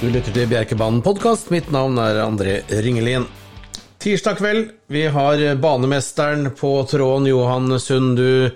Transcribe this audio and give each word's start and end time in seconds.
Du 0.00 0.08
lytter 0.10 0.34
til 0.34 0.48
Bjerkebanen 0.50 0.98
podkast. 1.06 1.52
Mitt 1.54 1.68
navn 1.72 1.94
er 2.02 2.18
André 2.24 2.56
Ringelien. 2.82 3.28
Tirsdag 4.02 4.40
kveld, 4.40 4.72
vi 4.90 5.04
har 5.06 5.42
banemesteren 5.62 6.50
på 6.58 6.72
tråden, 6.90 7.28
Johan 7.30 7.78
Sund. 7.80 8.18
Du 8.18 8.50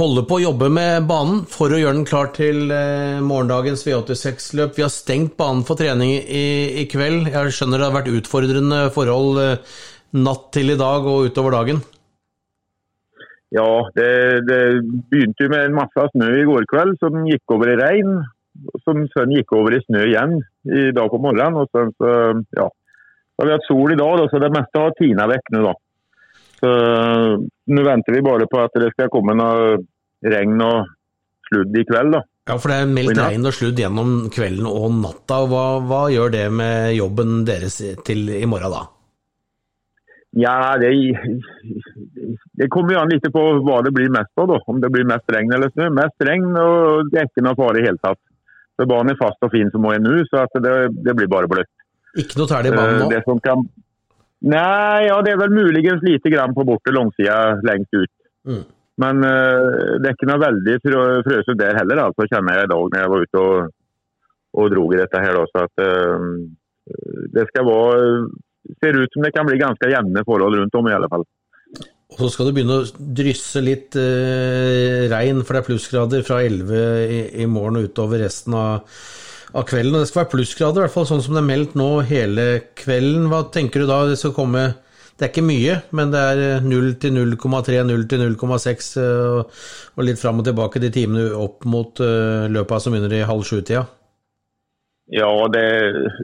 holder 0.00 0.24
på 0.26 0.38
å 0.38 0.42
jobbe 0.46 0.70
med 0.72 1.04
banen 1.10 1.44
for 1.50 1.70
å 1.70 1.78
gjøre 1.78 1.98
den 1.98 2.08
klar 2.08 2.32
til 2.34 2.72
eh, 2.72 3.20
morgendagens 3.20 3.84
V86-løp. 3.86 4.74
Vi 4.78 4.86
har 4.86 4.92
stengt 4.94 5.36
banen 5.36 5.62
for 5.68 5.78
trening 5.78 6.16
i, 6.16 6.44
i, 6.80 6.88
kveld. 6.90 7.28
Jeg 7.28 7.52
skjønner 7.52 7.78
det 7.82 7.90
har 7.90 7.98
vært 8.00 8.12
utfordrende 8.16 8.82
forhold 8.96 9.44
eh, 9.44 9.80
natt 10.24 10.50
til 10.56 10.72
i 10.72 10.80
dag 10.80 11.04
og 11.04 11.28
utover 11.28 11.60
dagen? 11.60 11.84
Ja, 13.52 13.68
det, 13.92 14.12
det 14.48 14.62
begynte 15.12 15.52
med 15.52 15.66
en 15.68 15.82
masse 15.84 16.12
snø 16.16 16.32
i 16.40 16.46
går 16.48 16.64
kveld 16.72 16.96
som 17.04 17.26
gikk 17.28 17.52
over 17.52 17.76
i 17.76 17.82
regn 17.84 18.22
som 18.84 19.02
sen 19.12 19.34
gikk 19.36 19.54
over 19.56 19.76
i 19.76 19.82
snø 19.84 20.04
igjen 20.08 20.38
i 20.68 20.90
dag 20.94 21.10
på 21.10 21.20
morgenen. 21.22 21.62
og 21.62 21.70
sen 21.72 21.92
så, 21.98 22.12
ja, 22.58 22.68
så 22.68 23.42
har 23.42 23.48
vi 23.48 23.56
hatt 23.56 23.68
sol 23.68 23.94
i 23.94 23.98
dag, 23.98 24.18
da, 24.20 24.28
så 24.30 24.42
det 24.42 24.52
meste 24.54 24.82
har 24.82 24.94
tina 24.98 25.28
vekk 25.30 25.54
nå. 25.54 25.62
da. 25.68 25.74
Så 26.62 26.72
Nå 27.72 27.82
venter 27.86 28.14
vi 28.14 28.22
bare 28.22 28.46
på 28.50 28.60
at 28.62 28.74
det 28.78 28.92
skal 28.94 29.10
komme 29.10 29.34
noe 29.38 29.80
regn 30.22 30.60
og 30.62 30.90
sludd 31.48 31.78
i 31.78 31.84
kveld. 31.88 32.16
da. 32.18 32.22
Ja, 32.50 32.56
for 32.58 32.72
det 32.72 32.80
er 32.82 32.90
meldt 32.90 33.20
regn 33.20 33.46
og 33.46 33.54
sludd 33.54 33.78
gjennom 33.78 34.14
kvelden 34.34 34.66
og 34.66 34.88
natta. 34.98 35.44
Hva, 35.50 35.66
hva, 35.86 36.02
gjør 36.10 36.34
det 36.34 36.48
med 36.54 36.96
jobben 36.96 37.44
deres 37.46 37.78
til 38.06 38.26
i 38.34 38.48
morgen 38.50 38.74
da? 38.74 38.82
Ja, 40.32 40.56
det, 40.80 40.90
det 42.58 42.70
kommer 42.72 42.96
jo 42.96 43.02
an 43.02 43.12
litt 43.12 43.26
på 43.34 43.42
hva 43.62 43.82
det 43.84 43.92
blir 43.94 44.10
mest 44.10 44.32
av. 44.40 44.48
da. 44.50 44.58
Om 44.66 44.80
det 44.82 44.90
blir 44.90 45.06
mest 45.06 45.30
regn 45.34 45.54
eller 45.54 45.70
snø. 45.74 45.90
Mest 45.94 46.26
regn, 46.26 46.50
og 46.56 47.12
det 47.12 47.20
er 47.20 47.30
ikke 47.30 47.46
noe 47.46 47.58
fare 47.58 47.82
i 47.82 47.86
hele 47.86 48.02
tatt. 48.02 48.22
Så 48.78 48.88
banen 48.88 49.12
er 49.12 49.20
fast 49.20 49.44
og 49.44 49.52
fin 49.52 49.70
som 49.72 49.84
hun 49.84 49.94
er 49.94 50.02
nå, 50.02 50.18
så 50.30 50.46
det, 50.64 50.74
det, 51.04 51.14
blir 51.18 51.30
bare 51.30 51.50
bløtt. 51.50 51.70
Ikke 52.18 52.40
noe 52.40 52.50
tæl 52.50 52.68
i 52.68 52.74
banen 52.74 53.02
nå? 53.02 53.08
Eh, 53.16 53.40
kan... 53.44 53.66
Nei, 54.42 55.06
ja, 55.06 55.18
det 55.22 55.34
er 55.34 55.42
vel 55.42 55.52
muligens 55.54 56.02
lite 56.02 56.32
grann 56.32 56.54
på 56.56 56.64
borte 56.66 56.94
langsida 56.94 57.60
lengst 57.62 57.94
ut. 57.94 58.12
Mm. 58.48 58.64
Men 59.02 59.22
uh, 59.24 59.98
det 60.02 60.08
er 60.08 60.16
ikke 60.16 60.28
noe 60.28 60.42
veldig 60.42 60.78
frøsent 60.84 61.60
der 61.60 61.78
heller, 61.78 62.08
altså, 62.08 62.26
kjenner 62.28 62.58
jeg 62.58 62.66
i 62.66 62.72
dag 62.72 62.88
når 62.88 63.00
jeg 63.00 63.12
var 63.12 63.26
ute 63.26 63.44
og, 63.44 63.76
og 64.58 64.72
drog 64.74 64.96
i 64.96 65.00
dette 65.00 65.22
her. 65.22 65.38
Da, 65.38 65.44
så 65.52 65.66
at 65.68 65.84
uh, 65.86 66.26
det 67.36 67.46
skal 67.52 67.68
være 67.68 68.08
ser 68.82 68.98
ut 68.98 69.14
som 69.14 69.24
det 69.24 69.32
kan 69.34 69.46
bli 69.48 69.60
ganske 69.60 69.90
jevne 69.90 70.24
forhold 70.26 70.58
rundt 70.58 70.76
om 70.78 70.88
i 70.88 70.96
alle 70.96 71.10
fall. 71.12 71.24
Og 72.12 72.20
så 72.20 72.28
skal 72.34 72.48
du 72.48 72.54
begynne 72.56 72.82
å 72.82 73.08
drysse 73.16 73.62
litt 73.64 73.96
eh, 73.98 75.08
regn, 75.12 75.42
for 75.42 75.56
det 75.56 75.62
er 75.62 75.68
plussgrader 75.70 76.24
fra 76.26 76.42
11 76.44 76.72
i, 77.08 77.20
i 77.42 77.48
morgen 77.48 77.80
og 77.80 77.88
utover 77.88 78.20
resten 78.22 78.56
av, 78.58 78.92
av, 79.52 79.64
kvelden. 79.68 79.96
Og 79.96 80.04
det 80.04 80.10
skal 80.10 80.22
være 80.22 80.32
plussgrader, 80.34 80.82
i 80.82 80.86
hvert 80.86 80.96
fall 80.96 81.08
sånn 81.08 81.24
som 81.24 81.36
det 81.36 81.42
er 81.42 81.48
meldt 81.48 81.76
nå 81.78 81.90
hele 82.08 82.46
kvelden. 82.78 83.30
Hva 83.32 83.46
tenker 83.54 83.82
du 83.82 83.90
da 83.90 84.02
det 84.10 84.20
skal 84.20 84.36
komme? 84.36 84.68
Det 85.12 85.28
er 85.28 85.32
ikke 85.32 85.44
mye, 85.46 85.74
men 85.94 86.12
det 86.12 86.20
er 86.20 86.64
0 86.64 86.94
til 87.00 87.12
0,3, 87.14 87.82
0 87.86 88.06
til 88.10 88.22
0,6 88.24 88.92
og, 89.02 89.58
og 89.94 90.06
litt 90.08 90.20
fram 90.20 90.40
og 90.40 90.48
tilbake 90.48 90.80
de 90.82 90.90
timene 90.92 91.28
opp 91.36 91.66
mot 91.68 92.00
uh, 92.02 92.48
løpa 92.50 92.80
som 92.80 92.96
begynner 92.96 93.20
i 93.20 93.26
halv 93.28 93.44
sju-tida. 93.46 93.84
Ja, 95.12 95.28
det, 95.52 95.66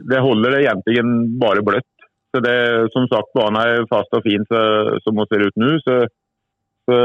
det 0.09 0.19
holder 0.25 0.57
egentlig 0.57 1.05
bare 1.39 1.63
bløtt. 1.63 1.87
Så 2.29 2.41
det, 2.45 2.57
som 2.93 3.07
sagt, 3.09 3.31
banen 3.33 3.61
er 3.61 3.87
fast 3.89 4.13
og 4.13 4.25
fin 4.25 4.43
så, 4.49 4.59
som 5.05 5.17
den 5.17 5.29
ser 5.29 5.45
ut 5.47 5.57
nå. 5.57 5.71
Så, 5.85 5.95
så, 6.89 6.99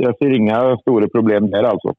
jeg 0.00 0.16
ser 0.18 0.34
ingen 0.38 0.80
store 0.82 1.10
problemer 1.12 1.52
der, 1.54 1.70
altså. 1.70 1.94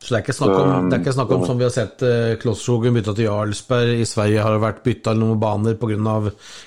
Så 0.00 0.14
det 0.14 0.16
er 0.16 0.24
ikke 0.24 0.32
snakk 0.32 0.56
om, 0.56 0.88
det 0.88 0.96
er 0.96 1.02
ikke 1.02 1.12
snakk 1.12 1.32
om 1.36 1.42
som 1.44 1.58
vi 1.60 1.66
har 1.66 1.72
sett 1.74 2.02
eh, 2.08 2.34
Klossskogen 2.40 2.94
bytta 2.96 3.12
til 3.12 3.26
Jarlsberg, 3.26 3.98
i 4.00 4.08
Sverige 4.08 4.40
har 4.46 4.54
det 4.56 4.62
vært 4.62 4.78
bytta 4.86 5.12
noen 5.12 5.40
baner 5.42 5.76
pga. 5.76 6.14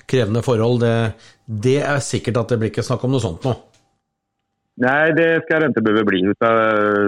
krevende 0.06 0.44
forhold. 0.46 0.84
Det, 0.84 0.98
det, 1.66 1.80
er 1.82 2.04
sikkert 2.06 2.44
at 2.44 2.54
det 2.54 2.60
blir 2.62 2.70
ikke 2.70 2.86
snakk 2.86 3.08
om 3.08 3.16
noe 3.16 3.24
sånt 3.24 3.48
nå? 3.48 3.56
Nei, 4.84 5.14
det 5.18 5.26
skal 5.46 5.62
det 5.62 5.72
ikke 5.72 5.86
behøve 5.86 6.06
bli. 6.12 6.22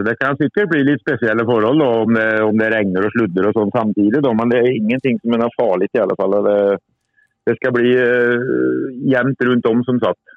Det 0.05 0.17
kan 0.21 0.37
sikkert 0.41 0.73
bli 0.73 0.81
litt 0.85 1.05
spesielle 1.05 1.45
forhold 1.45 1.81
om, 1.81 2.17
det, 2.17 2.27
om, 2.45 2.57
det, 2.57 2.73
regner 2.73 3.05
og 3.05 3.13
sludder 3.13 3.47
og 3.49 3.55
sånn 3.57 3.73
samtidig. 3.73 4.21
Men 4.25 4.51
det 4.53 4.59
er 4.59 4.73
ingenting 4.73 5.21
som 5.21 5.37
er 5.37 5.55
farlig 5.57 5.89
i 5.93 6.01
alle 6.01 6.17
fall. 6.19 6.37
Det, 6.45 6.59
det 7.45 7.57
skal 7.59 7.75
bli 7.75 7.91
uh, 7.93 8.89
jevnt 9.11 9.43
rundt 9.47 9.69
om, 9.69 9.83
som 9.85 9.99
sagt. 10.01 10.35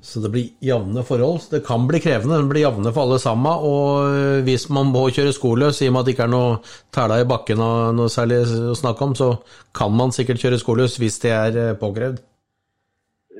Så 0.00 0.20
det 0.20 0.30
blir 0.32 0.48
jevne 0.64 1.02
forhold. 1.06 1.48
Det 1.50 1.60
kan 1.66 1.86
bli 1.88 2.00
krevende, 2.02 2.40
det 2.40 2.50
blir 2.50 2.64
jevne 2.64 2.92
for 2.92 3.06
alle 3.06 3.18
sammen. 3.22 3.64
Og 3.68 4.08
eh, 4.08 4.44
hvis 4.46 4.68
man 4.74 4.90
må 4.92 5.06
kjøre 5.14 5.34
skoløs, 5.36 5.82
i 5.82 5.90
og 5.90 5.94
med 5.94 6.02
at 6.02 6.08
det 6.08 6.14
ikke 6.16 6.26
er 6.28 6.32
noe 6.34 6.56
tæla 6.94 7.20
i 7.22 7.28
bakken 7.28 7.62
og 7.64 7.98
noe 7.98 8.12
særlig 8.12 8.42
å 8.44 8.76
snakke 8.78 9.06
om, 9.06 9.14
så 9.18 9.30
kan 9.76 9.94
man 9.94 10.14
sikkert 10.14 10.42
kjøre 10.42 10.60
skoløs 10.60 10.98
hvis 11.00 11.20
det 11.24 11.34
er 11.34 11.60
eh, 11.62 11.76
påkrevd? 11.80 12.22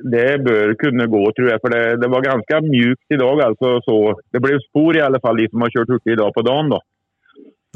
Det 0.09 0.29
bør 0.45 0.77
kunne 0.79 1.09
gå, 1.11 1.23
tror 1.35 1.49
jeg. 1.51 1.61
For 1.63 1.75
det, 1.75 1.83
det 2.03 2.11
var 2.11 2.23
ganske 2.23 2.61
mjukt 2.69 3.15
i 3.15 3.19
dag. 3.19 3.41
altså 3.49 3.73
så 3.83 3.97
Det 4.31 4.41
ble 4.43 4.61
spor 4.69 4.95
i 4.95 5.03
alle 5.03 5.19
fall, 5.23 5.41
de 5.41 5.49
som 5.51 5.65
har 5.65 5.73
kjørt 5.75 5.91
hurtig 5.95 6.15
i 6.15 6.21
dag 6.21 6.31
på 6.35 6.45
dagen. 6.47 6.71
da. 6.75 6.79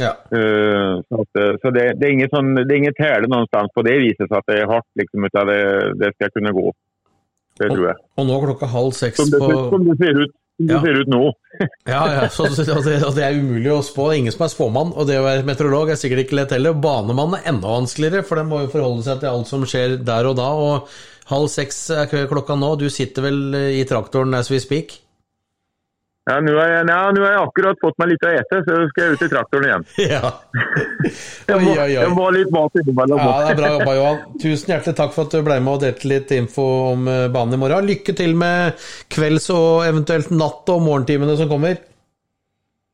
Ja. 0.02 0.14
Uh, 0.34 1.02
så, 1.08 1.22
at, 1.22 1.40
eh, 1.40 1.56
så 1.62 1.70
det, 1.70 1.84
det, 2.00 2.08
er 2.08 2.16
ingen 2.16 2.32
sånn, 2.32 2.56
det 2.58 2.66
er 2.66 2.80
ingen 2.82 2.96
tele 2.98 3.30
sted 3.46 3.74
på 3.76 3.84
det 3.86 4.00
viser 4.02 4.30
seg 4.30 4.40
at 4.40 4.48
det 4.50 4.62
er 4.62 4.72
hardt 4.72 4.90
liksom, 4.98 5.28
ut 5.28 5.38
av 5.38 5.52
det, 5.52 5.60
det 6.02 6.14
skal 6.16 6.32
kunne 6.34 6.54
gå. 6.56 6.72
Det 7.62 7.68
tror 7.70 7.84
jeg. 7.92 8.00
Og, 8.18 8.24
nå 8.26 8.40
klokka 8.48 8.72
halv 8.72 8.96
seks 8.98 9.22
som 9.22 9.30
det, 9.30 9.42
på 9.44 9.68
Som 9.70 9.86
det 9.86 9.98
ser 10.00 10.24
ut, 10.24 10.34
det 10.64 10.80
ser 10.82 10.98
ut 11.04 11.12
nå. 11.14 11.22
ja, 11.94 12.02
ja 12.16 12.26
så, 12.34 12.48
og, 12.50 12.82
det, 12.88 12.98
og 13.06 13.14
det 13.14 13.28
er 13.28 13.38
umulig 13.38 13.70
å 13.76 13.84
spå. 13.86 14.10
Ingen 14.18 14.34
som 14.34 14.48
er 14.48 14.54
spåmann. 14.56 14.96
Og 14.98 15.06
det 15.10 15.20
å 15.22 15.28
være 15.28 15.46
meteorolog 15.46 15.94
er 15.94 16.02
sikkert 16.02 16.26
ikke 16.26 16.40
lett 16.42 16.58
heller. 16.58 16.74
Banemann 16.74 17.38
er 17.38 17.46
enda 17.54 17.76
vanskeligere, 17.76 18.26
for 18.26 18.42
den 18.42 18.50
må 18.50 18.64
jo 18.64 18.74
forholde 18.74 19.06
seg 19.06 19.22
til 19.22 19.30
alt 19.30 19.52
som 19.52 19.68
skjer 19.70 20.00
der 20.02 20.32
og 20.32 20.40
da. 20.42 20.50
Og 20.58 21.30
halv 21.30 21.54
seks 21.54 21.84
er 21.94 22.10
klokka 22.10 22.58
nå. 22.58 22.74
Du 22.82 22.90
sitter 22.90 23.30
vel 23.30 23.42
i 23.78 23.86
traktoren 23.90 24.34
as 24.42 24.50
we 24.50 24.58
speak? 24.64 24.98
Ja, 26.24 26.38
nå 26.40 26.54
har, 26.56 26.70
jeg, 26.72 26.84
ja, 26.88 26.98
har 27.04 27.18
jeg 27.20 27.40
akkurat 27.42 27.82
fått 27.84 27.98
meg 28.00 28.14
litt 28.14 28.22
å 28.24 28.30
ete, 28.32 28.60
så 28.64 28.76
skal 28.94 29.04
jeg 29.04 29.16
ut 29.18 29.24
i 29.26 29.28
traktoren 29.34 29.66
igjen. 29.68 29.84
Ja. 30.14 30.30
jeg, 31.50 31.58
må, 31.60 31.74
jeg 31.92 32.14
må 32.16 32.28
litt 32.32 32.54
mat 32.56 32.78
innimellom. 32.80 33.20
Ja, 33.20 33.34
det 33.44 33.50
er 33.52 33.60
bra 33.60 33.72
jobba, 33.74 33.96
Johan. 33.98 34.22
Tusen 34.40 34.72
hjertelig 34.72 34.96
takk 35.02 35.12
for 35.18 35.28
at 35.28 35.36
du 35.36 35.44
ble 35.44 35.58
med 35.60 35.74
og 35.74 35.84
delte 35.84 36.12
litt 36.14 36.32
info 36.38 36.68
om 36.94 37.12
eh, 37.12 37.26
banen 37.34 37.58
i 37.58 37.62
morgen. 37.66 37.90
Lykke 37.92 38.16
til 38.16 38.38
med 38.40 38.86
kvelds- 39.12 39.50
og 39.52 39.84
eventuelt 39.90 40.32
natt- 40.32 40.72
og 40.72 40.80
morgentimene 40.88 41.36
som 41.42 41.52
kommer. 41.52 41.76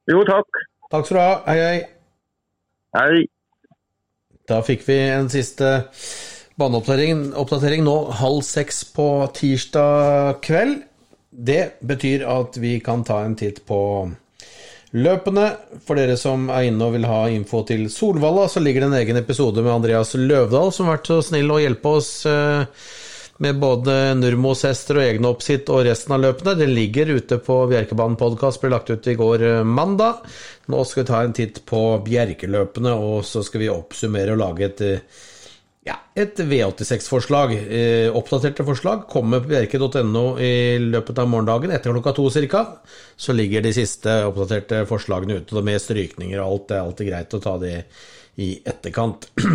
Jo, 0.10 0.26
takk. 0.26 0.64
Takk 0.90 1.06
skal 1.06 1.20
du 1.20 1.22
ha. 1.22 1.38
Hei, 1.46 1.60
hei. 1.68 1.80
Hei. 2.98 3.24
Da 4.50 4.64
fikk 4.66 4.82
vi 4.90 4.98
en 5.06 5.30
siste 5.30 5.76
baneoppdatering 6.60 7.86
nå 7.86 7.98
halv 8.20 8.42
seks 8.48 8.88
på 8.96 9.10
tirsdag 9.38 10.42
kveld. 10.42 10.80
Det 11.30 11.80
betyr 11.86 12.26
at 12.26 12.58
vi 12.58 12.80
kan 12.82 13.04
ta 13.06 13.22
en 13.24 13.36
titt 13.38 13.62
på 13.70 13.80
løpene. 14.98 15.50
For 15.86 16.00
dere 16.00 16.18
som 16.18 16.48
er 16.50 16.70
inne 16.70 16.88
og 16.88 16.96
vil 16.98 17.06
ha 17.10 17.22
info 17.32 17.62
til 17.68 17.86
Solvalla, 17.94 18.48
så 18.50 18.64
ligger 18.64 18.86
det 18.86 18.90
en 18.90 18.98
egen 19.02 19.22
episode 19.22 19.62
med 19.62 19.76
Andreas 19.76 20.16
Løvdahl, 20.18 20.74
som 20.74 20.90
har 20.90 20.98
vært 20.98 21.12
så 21.12 21.22
snill 21.30 21.54
å 21.54 21.62
hjelpe 21.62 21.94
oss 22.00 22.12
eh, 22.30 22.66
med 23.40 23.62
både 23.62 24.16
Nurmos 24.20 24.66
hester 24.68 25.00
og 25.00 25.06
egne 25.06 25.30
oppsitt 25.32 25.70
og 25.72 25.86
resten 25.88 26.18
av 26.18 26.24
løpene. 26.26 26.58
Den 26.60 26.74
ligger 26.76 27.14
ute 27.20 27.40
på 27.46 27.62
Bjerkebanen 27.70 28.18
podkast, 28.20 28.62
ble 28.64 28.74
lagt 28.74 28.90
ut 28.90 29.08
i 29.08 29.18
går 29.20 29.46
eh, 29.54 29.64
mandag. 29.64 30.26
Nå 30.70 30.84
skal 30.86 31.04
vi 31.04 31.10
ta 31.12 31.24
en 31.24 31.36
titt 31.38 31.62
på 31.70 31.84
Bjerkeløpene, 32.06 32.98
og 32.98 33.22
så 33.28 33.46
skal 33.46 33.68
vi 33.68 33.74
oppsummere 33.74 34.34
og 34.34 34.42
lage 34.42 34.72
et 34.72 34.88
eh, 34.88 35.20
ja, 35.90 35.96
et 36.14 36.40
V86-forslag. 36.40 37.54
Eh, 37.58 38.16
oppdaterte 38.16 38.64
forslag 38.68 39.08
kommer 39.10 39.40
på 39.44 39.50
bjerke.no 39.54 40.40
i 40.42 40.78
løpet 40.82 41.20
av 41.22 41.28
morgendagen. 41.32 41.72
Etter 41.74 41.94
klokka 41.96 42.12
to 42.18 42.26
ca. 42.50 42.62
så 43.16 43.34
ligger 43.34 43.62
de 43.66 43.74
siste 43.74 44.26
oppdaterte 44.28 44.86
forslagene 44.90 45.36
ute, 45.42 45.62
med 45.66 45.82
strykninger 45.82 46.40
og 46.40 46.48
alt. 46.48 46.68
Det 46.70 46.76
er 46.78 46.86
alltid 46.86 47.08
greit 47.12 47.34
å 47.34 47.44
ta 47.44 47.54
de 47.62 47.74
i 48.40 48.62
etterkant. 48.66 49.32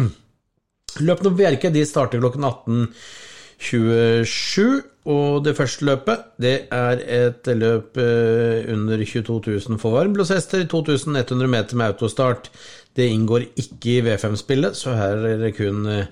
Løpene 1.07 1.31
på 1.31 1.39
Bjerke 1.39 1.87
starter 1.87 2.21
klokken 2.23 2.45
18.27, 2.47 4.94
og 5.05 5.43
det 5.45 5.53
første 5.57 5.85
løpet 5.85 6.23
det 6.41 6.55
er 6.73 7.03
et 7.13 7.49
løp 7.53 7.99
eh, 8.01 8.65
under 8.73 9.03
22 9.05 9.37
000 9.69 9.81
for 9.81 9.99
varmblodshester, 9.99 10.65
2100 10.71 11.51
meter 11.51 11.77
med 11.77 11.93
autostart. 11.93 12.49
Det 12.97 13.11
inngår 13.13 13.51
ikke 13.61 13.99
i 13.99 14.01
V5-spillet, 14.07 14.79
så 14.79 14.95
her 14.97 15.21
er 15.29 15.43
det 15.43 15.53
kun 15.59 15.85
eh, 15.93 16.09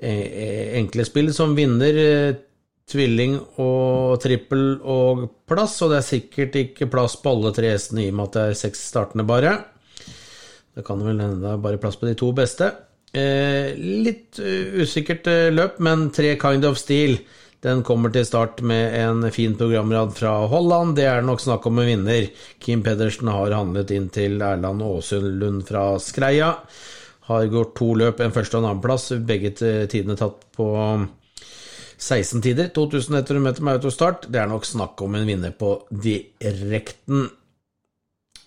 eh, 0.00 0.74
enkle 0.80 1.06
spill 1.06 1.30
som 1.36 1.54
vinner 1.54 2.00
eh, 2.02 2.40
tvilling 2.90 3.38
og 3.62 4.18
trippel 4.22 4.80
og 4.82 5.22
plass, 5.46 5.78
og 5.84 5.94
det 5.94 6.00
er 6.00 6.10
sikkert 6.10 6.58
ikke 6.64 6.90
plass 6.90 7.14
på 7.22 7.30
alle 7.30 7.54
tre 7.54 7.76
hestene 7.76 8.08
i 8.08 8.10
og 8.10 8.18
med 8.18 8.26
at 8.26 8.36
det 8.40 8.44
er 8.48 8.60
seks 8.64 8.82
startende 8.90 9.26
bare. 9.28 9.54
Det 10.74 10.82
kan 10.86 10.98
vel 10.98 11.22
hende 11.22 11.42
det 11.44 11.52
er 11.52 11.62
bare 11.62 11.82
plass 11.82 11.98
på 12.00 12.10
de 12.10 12.18
to 12.18 12.34
beste. 12.36 12.72
litt 13.16 14.36
usikkert 14.36 15.28
løp, 15.54 15.78
men 15.80 16.10
tre 16.12 16.34
kind 16.36 16.64
of 16.68 16.76
steel. 16.76 17.16
Den 17.66 17.80
kommer 17.82 18.12
til 18.14 18.22
start 18.22 18.60
med 18.62 18.94
en 18.94 19.24
fin 19.34 19.56
programrad 19.58 20.12
fra 20.14 20.36
Holland. 20.46 20.94
Det 20.94 21.06
er 21.10 21.24
nok 21.26 21.40
snakk 21.42 21.64
om 21.66 21.80
en 21.82 21.88
vinner. 21.88 22.28
Kim 22.62 22.84
Pedersen 22.86 23.26
har 23.32 23.54
handlet 23.56 23.90
inn 23.96 24.06
til 24.14 24.38
Erland 24.38 24.84
Åsund 24.86 25.64
fra 25.66 25.96
Skreia. 25.98 26.52
Har 27.26 27.48
gått 27.50 27.72
to 27.74 27.88
løp, 27.98 28.22
en 28.22 28.34
første 28.36 28.54
og 28.54 28.62
en 28.62 28.68
annenplass. 28.70 29.08
Begge 29.18 29.50
tidene 29.58 30.14
tatt 30.14 30.44
på 30.54 30.68
16 31.98 32.44
tider. 32.44 32.70
2100 32.76 33.42
meter 33.42 33.66
med 33.66 33.80
autostart. 33.80 34.28
Det 34.30 34.44
er 34.44 34.52
nok 34.52 34.68
snakk 34.68 35.02
om 35.02 35.18
en 35.18 35.26
vinner 35.26 35.56
på 35.58 35.72
direkten. 35.90 37.26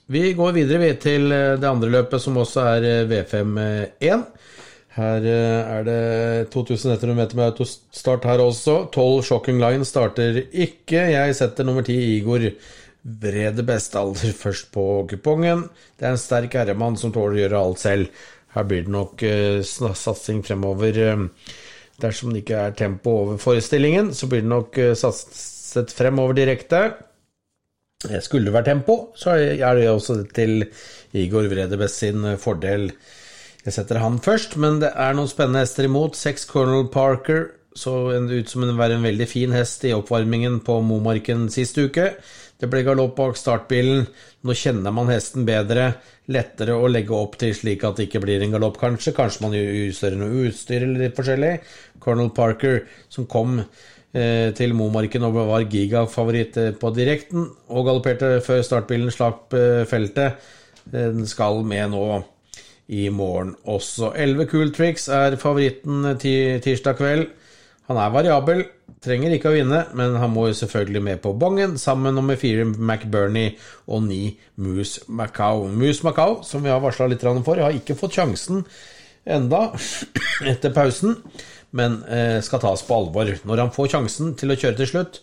Vi 0.08 0.32
går 0.38 0.56
videre 0.62 0.94
til 0.96 1.28
det 1.28 1.68
andre 1.68 1.92
løpet, 1.92 2.24
som 2.24 2.40
også 2.40 2.70
er 2.78 3.12
V5-1. 3.12 4.24
Her 4.96 5.26
er 5.30 5.84
det 5.86 6.50
2100 6.54 7.14
meter 7.18 7.38
med 7.38 7.52
autostart 7.52 8.26
her 8.26 8.42
også. 8.42 8.88
12 8.94 9.24
Shocking 9.28 9.60
Line 9.62 9.86
starter 9.86 10.42
ikke. 10.50 11.04
Jeg 11.14 11.36
setter 11.38 11.68
nummer 11.68 11.86
10 11.86 11.98
Igor 12.18 12.48
Vrede 13.22 13.64
Bestalder 13.64 14.34
først 14.44 14.72
på 14.74 15.06
kupongen. 15.12 15.68
Det 15.98 16.08
er 16.08 16.16
en 16.16 16.22
sterk 16.22 16.58
herremann 16.58 16.98
som 16.98 17.14
tåler 17.14 17.38
å 17.38 17.42
gjøre 17.44 17.62
alt 17.62 17.84
selv. 17.84 18.24
Her 18.56 18.66
blir 18.66 18.88
det 18.88 18.96
nok 18.96 19.22
uh, 19.22 19.94
satsing 19.94 20.42
fremover. 20.48 20.98
Dersom 22.02 22.34
det 22.34 22.42
ikke 22.42 22.64
er 22.66 22.76
tempo 22.80 23.14
over 23.22 23.38
forestillingen, 23.42 24.14
så 24.16 24.28
blir 24.32 24.42
det 24.42 24.50
nok 24.50 24.82
satset 24.98 25.94
fremover 25.94 26.34
direkte. 26.38 26.82
Skulle 28.24 28.48
det 28.48 28.56
være 28.56 28.70
tempo, 28.72 28.96
så 29.20 29.36
er 29.36 29.76
det 29.76 29.90
også 29.92 30.22
til 30.32 30.64
Igor 31.20 31.50
Vredebest 31.52 32.00
sin 32.00 32.24
fordel. 32.40 32.88
Jeg 33.70 33.76
setter 33.76 34.00
han 34.02 34.16
først, 34.18 34.56
men 34.58 34.80
det 34.82 34.90
er 34.98 35.14
noen 35.14 35.30
spennende 35.30 35.62
hester 35.62 35.86
imot. 35.86 36.16
Seks 36.18 36.48
Colonel 36.50 36.88
Parker 36.90 37.44
så 37.78 37.92
ut 38.18 38.50
som 38.50 38.64
å 38.66 38.72
være 38.74 38.96
en 38.98 39.04
veldig 39.06 39.28
fin 39.30 39.52
hest 39.54 39.84
i 39.86 39.92
oppvarmingen 39.94 40.56
på 40.66 40.80
Momarken 40.82 41.44
sist 41.54 41.78
uke. 41.78 42.08
Det 42.58 42.66
ble 42.72 42.82
galopp 42.88 43.14
bak 43.20 43.38
startbilen. 43.38 44.08
Nå 44.42 44.56
kjenner 44.58 44.96
man 44.96 45.12
hesten 45.14 45.46
bedre. 45.46 45.92
Lettere 46.34 46.80
å 46.82 46.90
legge 46.90 47.14
opp 47.14 47.38
til 47.44 47.54
slik 47.54 47.86
at 47.86 48.02
det 48.02 48.08
ikke 48.08 48.24
blir 48.26 48.42
en 48.42 48.58
galopp, 48.58 48.80
kanskje. 48.82 49.14
Kanskje 49.20 49.46
man 49.46 49.54
justerer 49.60 50.18
noe 50.18 50.50
utstyr 50.50 50.88
eller 50.88 51.06
litt 51.06 51.22
forskjellig. 51.22 51.54
Colonel 52.02 52.34
Parker, 52.34 52.82
som 53.14 53.30
kom 53.30 53.62
eh, 53.62 54.50
til 54.58 54.74
Momarken 54.82 55.30
og 55.30 55.38
var 55.44 55.70
gigafavoritt 55.70 56.58
eh, 56.58 56.74
på 56.74 56.96
direkten, 56.98 57.46
og 57.70 57.86
galopperte 57.86 58.34
før 58.50 58.66
startbilen 58.66 59.14
slapp 59.14 59.54
eh, 59.54 59.86
feltet, 59.94 60.42
den 60.90 61.22
skal 61.30 61.62
med 61.70 61.94
nå 61.94 62.06
i 62.90 63.06
morgen 63.14 63.54
også. 63.70 64.12
11 64.18 64.50
Cool 64.50 64.74
Tricks 64.74 65.08
er 65.14 65.38
favoritten 65.42 66.08
tirsdag 66.20 66.98
kveld. 66.98 67.30
Han 67.90 67.98
er 67.98 68.12
variabel, 68.14 68.64
trenger 69.02 69.34
ikke 69.34 69.50
å 69.50 69.56
vinne, 69.56 69.80
men 69.98 70.18
han 70.22 70.30
må 70.34 70.48
jo 70.50 70.58
selvfølgelig 70.60 71.02
med 71.06 71.22
på 71.24 71.34
bongen, 71.42 71.78
sammen 71.82 72.10
med 72.10 72.20
nummer 72.20 72.38
fire 72.38 72.68
McBurney 72.68 73.56
og 73.90 74.04
ni 74.06 74.36
Moose 74.62 75.02
Macau. 75.08 75.68
Moose 75.74 76.06
Macau, 76.06 76.44
som 76.46 76.66
vi 76.66 76.70
har 76.70 76.82
varsla 76.84 77.08
litt 77.10 77.26
for, 77.26 77.58
har 77.58 77.74
ikke 77.74 77.98
fått 77.98 78.18
sjansen 78.20 78.66
enda 79.30 79.72
etter 80.52 80.74
pausen, 80.74 81.18
men 81.74 82.02
eh, 82.10 82.38
skal 82.46 82.62
tas 82.62 82.86
på 82.86 82.98
alvor. 82.98 83.34
Når 83.46 83.64
han 83.66 83.74
får 83.74 83.94
sjansen 83.96 84.36
til 84.38 84.54
å 84.54 84.58
kjøre 84.58 84.82
til 84.82 84.92
slutt, 84.94 85.22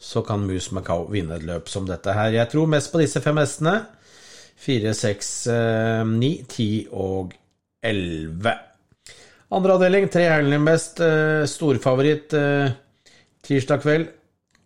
så 0.00 0.20
kan 0.24 0.44
Moose 0.44 0.76
Macau 0.76 1.06
vinne 1.12 1.36
et 1.36 1.44
løp 1.48 1.68
som 1.72 1.84
dette 1.88 2.12
her. 2.12 2.34
Jeg 2.36 2.52
tror 2.52 2.68
mest 2.68 2.92
på 2.92 3.00
disse 3.00 3.20
fem 3.24 3.40
hestene. 3.40 3.78
Fire, 4.56 4.94
seks, 4.96 5.46
eh, 5.52 6.04
ni, 6.08 6.32
ti 6.48 6.86
og 6.92 7.34
elleve. 7.84 8.54
Andre 9.54 9.76
avdeling, 9.76 10.08
tre 10.10 10.26
helger 10.26 10.62
best. 10.66 11.00
Eh, 11.04 11.44
storfavoritt 11.46 12.34
eh, 12.34 12.70
tirsdag 13.46 13.82
kveld. 13.84 14.08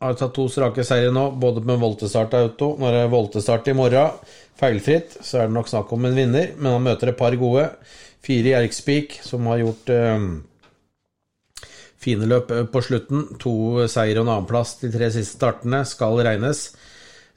Har 0.00 0.14
tatt 0.16 0.32
to 0.32 0.46
strake 0.48 0.84
seire 0.86 1.10
nå, 1.12 1.26
både 1.36 1.60
med 1.68 1.82
voltestart 1.82 2.32
auto. 2.38 2.72
Når 2.80 2.94
det 2.94 3.00
er 3.04 3.10
voltestart 3.12 3.68
i 3.68 3.74
morgen, 3.76 4.14
feilfritt, 4.56 5.18
så 5.20 5.42
er 5.42 5.50
det 5.50 5.56
nok 5.58 5.68
snakk 5.68 5.92
om 5.92 6.06
en 6.08 6.16
vinner. 6.16 6.54
Men 6.56 6.78
han 6.78 6.86
møter 6.86 7.12
et 7.12 7.18
par 7.18 7.36
gode. 7.36 7.66
Fire 8.24 8.54
Jerkspik, 8.54 9.18
som 9.26 9.50
har 9.52 9.60
gjort 9.60 9.92
eh, 9.92 10.24
fine 12.00 12.30
løp 12.30 12.54
på 12.72 12.84
slutten. 12.86 13.26
To 13.42 13.84
seier 13.84 14.22
og 14.22 14.24
en 14.24 14.34
annenplass 14.38 14.78
de 14.80 14.88
tre 14.94 15.12
siste 15.12 15.36
startene 15.36 15.82
skal 15.88 16.22
regnes. 16.24 16.70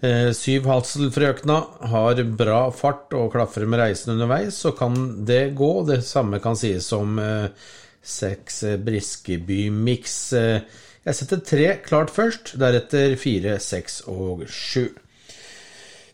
Eh, 0.04 0.34
syv 0.36 0.66
Hasselfrøkna 0.68 1.60
har 1.94 2.20
bra 2.36 2.66
fart 2.76 3.14
og 3.16 3.30
klaffer 3.36 3.64
med 3.70 3.80
reisen 3.80 4.18
underveis, 4.18 4.58
så 4.60 4.74
kan 4.76 4.98
det 5.28 5.54
gå. 5.56 5.72
Det 5.88 6.02
samme 6.04 6.42
kan 6.44 6.58
sies 6.60 6.90
om 6.96 7.20
eh, 7.24 7.70
seks 8.04 8.64
eh, 8.68 8.82
Briskeby-miks. 8.84 10.18
Jeg 11.04 11.20
setter 11.20 11.40
tre 11.48 11.70
klart 11.86 12.12
først, 12.12 12.56
deretter 12.60 13.16
fire, 13.20 13.56
seks 13.64 14.02
og 14.12 14.44
sju. 14.52 14.90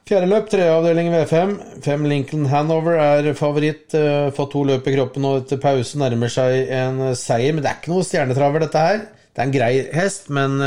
Fjerde 0.09 0.29
løp, 0.29 0.47
tredjeavdeling 0.49 1.11
V5. 1.13 1.51
Fem 1.85 2.05
Lincoln 2.09 2.47
Hanover 2.49 2.97
er 2.97 3.33
favoritt. 3.37 3.93
Fått 4.33 4.55
to 4.55 4.63
løp 4.65 4.87
i 4.89 4.95
kroppen 4.95 5.27
og 5.29 5.43
etter 5.43 5.61
pause 5.61 6.01
nærmer 6.01 6.33
seg 6.33 6.71
en 6.73 7.11
seier. 7.13 7.53
Men 7.53 7.61
det 7.61 7.69
er 7.69 7.77
ikke 7.77 7.93
noe 7.93 8.07
stjernetraver, 8.07 8.65
dette 8.65 8.87
her. 8.87 9.03
Det 9.29 9.43
er 9.43 9.45
en 9.45 9.53
grei 9.53 9.69
hest, 9.93 10.31
men 10.33 10.57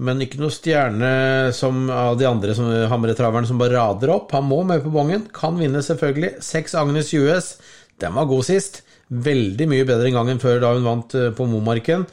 men 0.00 0.22
ikke 0.24 0.40
noe 0.40 0.52
stjerne 0.52 1.10
som 1.54 1.84
av 1.92 2.16
de 2.20 2.26
andre 2.28 2.54
som 2.56 2.70
hamretraverne 2.90 3.48
som 3.48 3.60
bare 3.60 3.76
rader 3.76 4.14
opp. 4.14 4.32
Han 4.32 4.48
må 4.48 4.62
med 4.66 4.82
på 4.84 4.92
bongen. 4.94 5.26
Kan 5.34 5.58
vinne, 5.60 5.82
selvfølgelig. 5.84 6.38
Seks 6.42 6.74
Agnes 6.78 7.12
US. 7.14 7.56
Den 8.00 8.16
var 8.16 8.30
god 8.30 8.46
sist. 8.48 8.80
Veldig 9.12 9.68
mye 9.68 9.86
bedre 9.86 10.08
enn 10.08 10.40
før, 10.40 10.60
da 10.62 10.72
hun 10.72 10.86
vant 10.86 11.14
eh, 11.18 11.32
på 11.36 11.46
Momarken. 11.50 12.06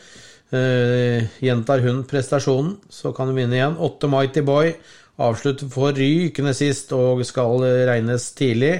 Uh, 0.49 1.21
gjentar 1.45 1.83
hun 1.83 1.99
prestasjonen, 2.09 2.79
så 2.89 3.11
kan 3.13 3.29
hun 3.29 3.37
vinne 3.37 3.53
igjen. 3.53 3.77
Åtte 3.77 4.09
Mighty 4.09 4.41
Boy 4.41 4.73
avslutter 5.21 5.69
forrykende 5.69 6.55
sist 6.57 6.89
og 6.95 7.21
skal 7.27 7.61
regnes 7.85 8.31
tidlig. 8.33 8.79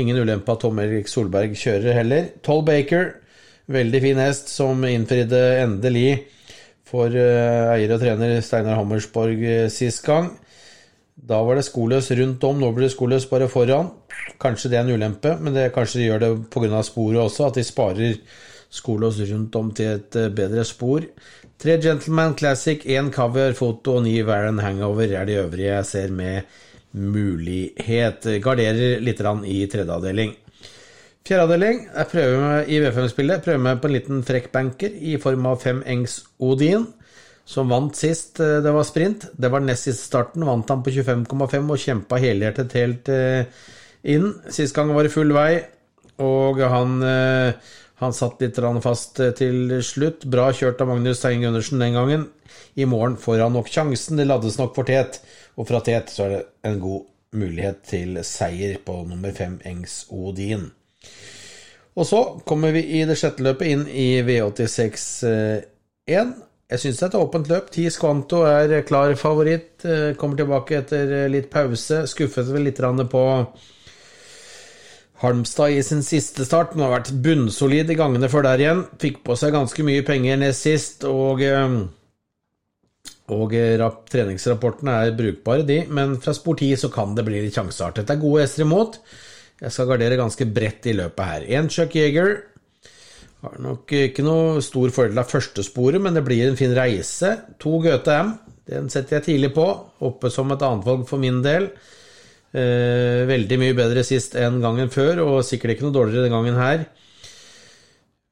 Ingen 0.00 0.22
ulempe 0.24 0.54
at 0.54 0.62
Tom 0.64 0.80
Erik 0.80 1.10
Solberg 1.10 1.52
kjører 1.60 1.98
heller. 1.98 2.30
Toll 2.46 2.64
Baker, 2.66 3.12
veldig 3.70 4.00
fin 4.00 4.22
hest 4.22 4.48
som 4.54 4.80
innfridde 4.88 5.42
endelig 5.60 6.24
for 6.94 7.18
eh, 7.18 7.74
eier 7.74 7.96
og 7.96 8.02
trener 8.02 8.38
Steinar 8.44 8.78
Hammersborg 8.78 9.42
eh, 9.42 9.68
sist 9.72 10.04
gang. 10.06 10.30
Da 11.14 11.40
var 11.46 11.58
det 11.58 11.66
skoløs 11.66 12.10
rundt 12.18 12.42
om, 12.46 12.58
nå 12.60 12.70
blir 12.74 12.86
det 12.88 12.94
skoløs 12.94 13.26
bare 13.30 13.50
foran. 13.50 13.90
Kanskje 14.42 14.70
det 14.70 14.78
er 14.78 14.86
en 14.86 14.94
ulempe, 14.94 15.34
men 15.40 15.54
det 15.56 15.72
kanskje 15.74 16.00
de 16.00 16.08
gjør 16.08 16.22
det 16.22 16.32
pga. 16.54 16.82
sporet 16.86 17.22
også, 17.22 17.48
at 17.48 17.58
de 17.58 17.64
sparer 17.66 18.20
skoløs 18.74 19.18
rundt 19.30 19.56
om 19.58 19.72
til 19.74 19.96
et 19.96 20.20
eh, 20.20 20.30
bedre 20.30 20.66
spor. 20.66 21.06
Tre 21.58 21.78
Gentleman 21.82 22.36
Classic, 22.38 22.86
én 22.86 23.10
Caviar 23.14 23.54
Foto 23.58 23.98
og 23.98 24.06
ni 24.06 24.20
Varan 24.22 24.58
Hangover 24.58 25.10
er 25.10 25.26
de 25.26 25.38
øvrige 25.42 25.74
jeg 25.74 25.90
ser 25.90 26.14
med 26.14 26.42
mulighet. 26.92 28.26
Garderer 28.42 29.00
litt 29.02 29.22
i 29.50 29.66
tredje 29.66 29.90
avdeling. 29.98 30.34
Fjerde 31.24 31.44
avdeling. 31.46 31.78
Jeg 31.88 32.08
prøver 32.10 32.42
meg 32.42 32.66
i 32.68 32.78
V5-spillet. 32.82 33.40
Prøver 33.46 33.60
meg 33.64 33.78
på 33.80 33.88
en 33.88 33.94
liten 33.94 34.18
frekk 34.28 34.50
banker 34.52 34.92
i 34.92 35.14
form 35.16 35.46
av 35.48 35.62
fem 35.62 35.78
Engs 35.88 36.18
Odin, 36.36 36.82
som 37.48 37.72
vant 37.72 37.96
sist 37.96 38.42
eh, 38.44 38.58
det 38.60 38.74
var 38.76 38.84
sprint. 38.84 39.24
Det 39.32 39.48
var 39.54 39.64
nest 39.64 39.88
siste 39.88 40.04
starten. 40.10 40.44
Vant 40.44 40.68
han 40.68 40.82
på 40.84 40.92
25,5 40.92 41.72
og 41.72 41.80
kjempa 41.80 42.18
helhjertet 42.20 42.76
helt 42.76 43.08
eh, 43.08 43.48
inn. 44.04 44.34
Sist 44.52 44.76
gang 44.76 44.92
var 44.92 45.08
det 45.08 45.14
full 45.16 45.32
vei, 45.32 45.62
og 46.20 46.60
han, 46.60 47.00
eh, 47.08 47.72
han 48.04 48.18
satt 48.20 48.44
litt 48.44 48.60
fast 48.84 49.24
til 49.40 49.78
slutt. 49.80 50.28
Bra 50.28 50.50
kjørt 50.52 50.84
av 50.84 50.92
Magnus 50.92 51.24
Stein 51.24 51.40
Gundersen 51.40 51.80
den 51.80 51.96
gangen. 51.96 52.28
I 52.76 52.84
morgen 52.84 53.16
får 53.16 53.46
han 53.46 53.56
nok 53.56 53.72
sjansen. 53.72 54.20
Det 54.20 54.28
laddes 54.28 54.60
nok 54.60 54.76
for 54.76 54.92
tet, 54.92 55.22
og 55.56 55.72
fra 55.72 55.80
tet 55.80 56.12
så 56.12 56.28
er 56.28 56.36
det 56.36 56.46
en 56.68 56.80
god 56.84 57.08
mulighet 57.32 57.84
til 57.96 58.20
seier 58.28 58.76
på 58.84 59.06
nummer 59.08 59.32
fem 59.32 59.56
Engs 59.64 60.02
Odin. 60.12 60.74
Og 61.94 62.08
så 62.08 62.22
kommer 62.48 62.74
vi 62.74 62.82
i 62.98 63.04
det 63.06 63.14
sjette 63.20 63.44
løpet 63.46 63.70
inn 63.70 63.84
i 63.86 64.08
V86-1. 64.26 65.68
Jeg 66.04 66.80
syns 66.80 66.98
det 66.98 67.04
er 67.04 67.12
et 67.12 67.20
åpent 67.20 67.50
løp. 67.52 67.68
Tis 67.70 67.98
Quanto 68.00 68.40
er 68.48 68.80
klar 68.88 69.14
favoritt. 69.20 69.84
Eh, 69.86 70.16
kommer 70.18 70.40
tilbake 70.40 70.80
etter 70.80 71.28
litt 71.30 71.52
pause. 71.52 72.02
Skuffet 72.10 72.50
vel 72.50 72.66
litt 72.66 72.80
på 73.12 73.24
Halmstad 75.22 75.70
i 75.70 75.84
sin 75.86 76.02
siste 76.02 76.42
start. 76.48 76.74
Men 76.74 76.88
har 76.88 76.96
vært 76.96 77.12
bunnsolid 77.22 77.92
i 77.92 77.98
gangene 78.00 78.32
før 78.32 78.48
der 78.48 78.64
igjen. 78.64 78.82
Fikk 78.98 79.22
på 79.28 79.36
seg 79.38 79.54
ganske 79.54 79.86
mye 79.86 80.02
penger 80.02 80.40
nest 80.40 80.66
sist, 80.66 81.06
og 81.06 81.44
eh, 81.46 81.78
og 83.32 83.54
treningsrapportene 84.12 84.98
er 85.06 85.14
brukbare, 85.16 85.64
de, 85.64 85.78
men 85.88 86.18
fra 86.20 86.34
spor 86.36 86.58
10 86.58 86.82
så 86.82 86.90
kan 86.92 87.14
det 87.16 87.24
bli 87.24 87.38
litt 87.40 87.56
sjanseart. 87.56 88.02
Dette 88.02 88.12
er 88.12 88.20
gode 88.20 88.42
hester 88.44 88.66
imot. 88.66 88.98
Jeg 89.62 89.70
skal 89.70 89.88
gardere 89.88 90.18
ganske 90.18 90.46
bredt 90.50 90.88
i 90.90 90.96
løpet 90.98 91.30
her. 91.30 91.46
Én 91.58 91.70
Chuck 91.70 91.94
Yeager. 91.96 92.34
Har 93.44 93.60
nok 93.60 93.92
ikke 93.92 94.24
noe 94.24 94.62
stor 94.64 94.90
fordel 94.94 95.20
av 95.20 95.28
første 95.30 95.62
sporet, 95.66 96.00
men 96.02 96.16
det 96.16 96.24
blir 96.26 96.48
en 96.48 96.58
fin 96.58 96.72
reise. 96.74 97.34
To 97.62 97.78
Goethe 97.84 98.16
M. 98.24 98.34
Den 98.70 98.88
setter 98.92 99.18
jeg 99.18 99.26
tidlig 99.28 99.52
på, 99.54 99.66
oppe 100.08 100.30
som 100.32 100.50
et 100.54 100.64
annetvalg 100.64 101.04
for 101.08 101.20
min 101.20 101.42
del. 101.44 101.68
Eh, 102.54 103.24
veldig 103.28 103.58
mye 103.60 103.76
bedre 103.76 104.04
sist 104.06 104.36
enn 104.40 104.62
gangen 104.62 104.90
før, 104.92 105.20
og 105.26 105.42
sikkert 105.44 105.74
ikke 105.74 105.88
noe 105.88 105.96
dårligere 105.98 106.28
den 106.28 106.36
gangen 106.36 106.60
her. 106.60 106.86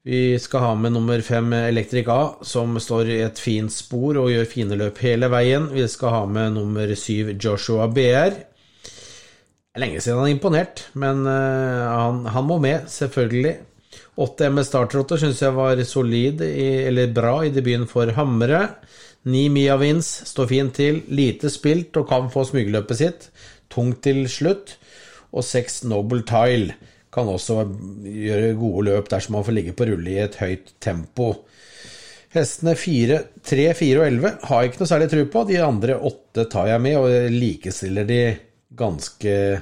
Vi 0.03 0.39
skal 0.41 0.65
ha 0.65 0.71
med 0.75 0.91
nummer 0.95 1.21
fem 1.23 1.53
Electric 1.55 2.09
A, 2.11 2.21
som 2.43 2.75
står 2.81 3.11
i 3.13 3.19
et 3.23 3.39
fint 3.39 3.71
spor 3.71 4.17
og 4.19 4.33
gjør 4.33 4.49
fine 4.51 4.75
løp 4.79 4.97
hele 5.05 5.29
veien. 5.31 5.69
Vi 5.71 5.85
skal 5.87 6.11
ha 6.17 6.23
med 6.27 6.57
nummer 6.57 6.89
syv 6.99 7.37
Joshua 7.37 7.87
BR. 7.87 8.35
Er 9.73 9.81
lenge 9.81 10.01
siden 10.03 10.19
han 10.19 10.27
har 10.27 10.35
imponert, 10.35 10.81
men 11.01 11.23
uh, 11.25 11.85
han, 11.89 12.25
han, 12.29 12.45
må 12.45 12.59
med, 12.61 12.85
selvfølgelig. 12.93 13.55
8 14.21 14.51
MS 14.53 14.69
startrotter 14.69 15.17
syns 15.17 15.41
jeg 15.41 15.55
var 15.55 15.79
solid, 15.89 16.43
i, 16.45 16.67
eller 16.91 17.09
bra, 17.15 17.39
i 17.41 17.49
debuten 17.53 17.87
for 17.89 18.11
Hamre. 18.13 18.67
9 19.25 19.47
Mia 19.55 19.79
Vins 19.81 20.11
står 20.29 20.49
fint 20.51 20.75
til, 20.77 21.01
lite 21.09 21.49
spilt 21.49 21.97
og 21.97 22.05
kan 22.11 22.29
få 22.29 22.45
smygeløpet 22.51 22.99
sitt. 22.99 23.27
Tungt 23.73 24.03
til 24.05 24.27
slutt. 24.29 24.75
Og 25.33 25.41
6 25.47 25.81
Noble 25.89 26.21
Tile 26.29 26.77
kan 27.13 27.29
også 27.29 27.63
gjøre 28.05 28.53
gode 28.59 28.87
løp 28.91 29.09
dersom 29.09 29.39
man 29.39 29.45
får 29.47 29.57
ligge 29.57 29.73
på 29.77 29.89
rulle 29.89 30.13
i 30.13 30.21
et 30.21 30.37
høyt 30.37 30.75
tempo. 30.83 31.31
Hestene 32.33 32.77
4, 32.77 33.19
3, 33.45 33.69
4 33.77 34.01
og 34.01 34.05
11 34.05 34.37
har 34.49 34.61
jeg 34.61 34.69
ikke 34.69 34.81
noe 34.83 34.93
særlig 34.93 35.09
tro 35.09 35.27
på. 35.33 35.47
De 35.49 35.61
andre 35.65 35.97
åtte 35.97 36.45
tar 36.53 36.69
jeg 36.69 36.85
med, 36.85 36.97
og 37.01 37.33
likestiller 37.33 38.05
de 38.09 38.23
ganske, 38.75 39.61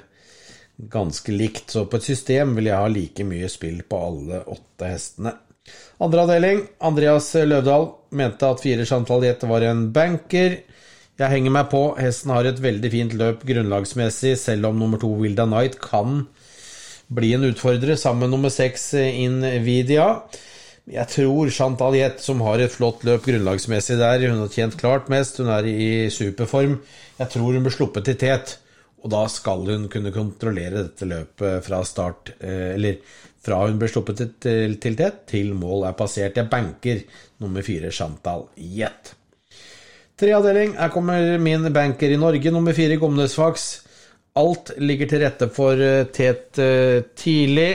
ganske 0.78 1.36
likt. 1.36 1.70
Så 1.72 1.86
på 1.86 2.00
et 2.00 2.10
system 2.10 2.56
vil 2.58 2.72
jeg 2.72 2.80
ha 2.80 2.92
like 2.92 3.26
mye 3.28 3.50
spill 3.52 3.82
på 3.88 4.02
alle 4.10 4.44
åtte 4.56 4.92
hestene. 4.92 5.36
Andre 6.02 6.26
avdeling, 6.26 6.62
Andreas 6.82 7.30
Løvdahl 7.38 7.92
mente 8.18 8.48
at 8.50 8.64
fire 8.64 8.86
Chantaliette 8.90 9.50
var 9.50 9.64
en 9.68 9.88
banker. 9.94 10.62
Jeg 11.22 11.30
henger 11.36 11.54
meg 11.54 11.68
på. 11.70 11.84
Hesten 12.02 12.34
har 12.34 12.48
et 12.50 12.62
veldig 12.62 12.90
fint 12.94 13.14
løp 13.20 13.44
grunnlagsmessig, 13.46 14.34
selv 14.42 14.72
om 14.72 14.80
nummer 14.82 15.02
to 15.02 15.12
Wilda 15.20 15.46
Knight 15.46 15.78
kan 15.84 16.24
bli 17.12 17.34
en 17.36 17.44
utfordrer 17.44 18.00
sammen 18.00 18.26
med 18.26 18.34
nummer 18.34 18.54
seks 18.54 18.94
Invidia. 18.96 20.08
Jeg 20.90 21.08
tror 21.12 21.52
Chantal 21.54 21.96
Jett, 22.00 22.24
som 22.24 22.42
har 22.42 22.64
et 22.64 22.74
flott 22.74 23.04
løp 23.06 23.28
grunnlagsmessig 23.28 24.00
der, 24.00 24.26
hun 24.32 24.42
har 24.42 24.50
tjent 24.52 24.80
klart 24.80 25.12
mest, 25.14 25.38
hun 25.38 25.52
er 25.54 25.68
i 25.70 26.10
superform. 26.10 26.80
Jeg 27.20 27.34
tror 27.36 27.54
hun 27.54 27.68
blir 27.68 27.76
sluppet 27.76 28.08
til 28.10 28.18
tet, 28.24 28.56
og 29.02 29.10
da 29.10 29.24
skal 29.32 29.66
hun 29.66 29.88
kunne 29.92 30.14
kontrollere 30.14 30.86
dette 30.86 31.08
løpet 31.10 31.66
fra 31.66 31.82
start, 31.88 32.36
eh, 32.40 32.74
eller 32.76 33.00
fra 33.42 33.64
hun 33.66 33.80
blir 33.82 33.90
sluppet 33.90 34.22
til, 34.44 34.76
til 34.82 34.98
tet, 34.98 35.24
til 35.32 35.56
mål 35.58 35.88
er 35.90 35.98
passert. 35.98 36.38
Jeg 36.38 36.50
banker 36.52 37.02
nummer 37.42 37.66
fire 37.66 37.90
Chantal 37.92 38.46
Jett. 38.56 39.16
Treavdeling, 40.22 40.76
her 40.78 40.92
kommer 40.94 41.40
min 41.42 41.66
banker 41.74 42.14
i 42.14 42.20
Norge, 42.22 42.52
nummer 42.54 42.78
fire 42.78 43.00
Gomnesfax. 43.02 43.72
Alt 44.38 44.76
ligger 44.78 45.10
til 45.10 45.26
rette 45.26 45.48
for 45.52 45.82
eh, 45.82 46.06
tet 46.14 46.62
eh, 46.62 47.02
tidlig. 47.18 47.72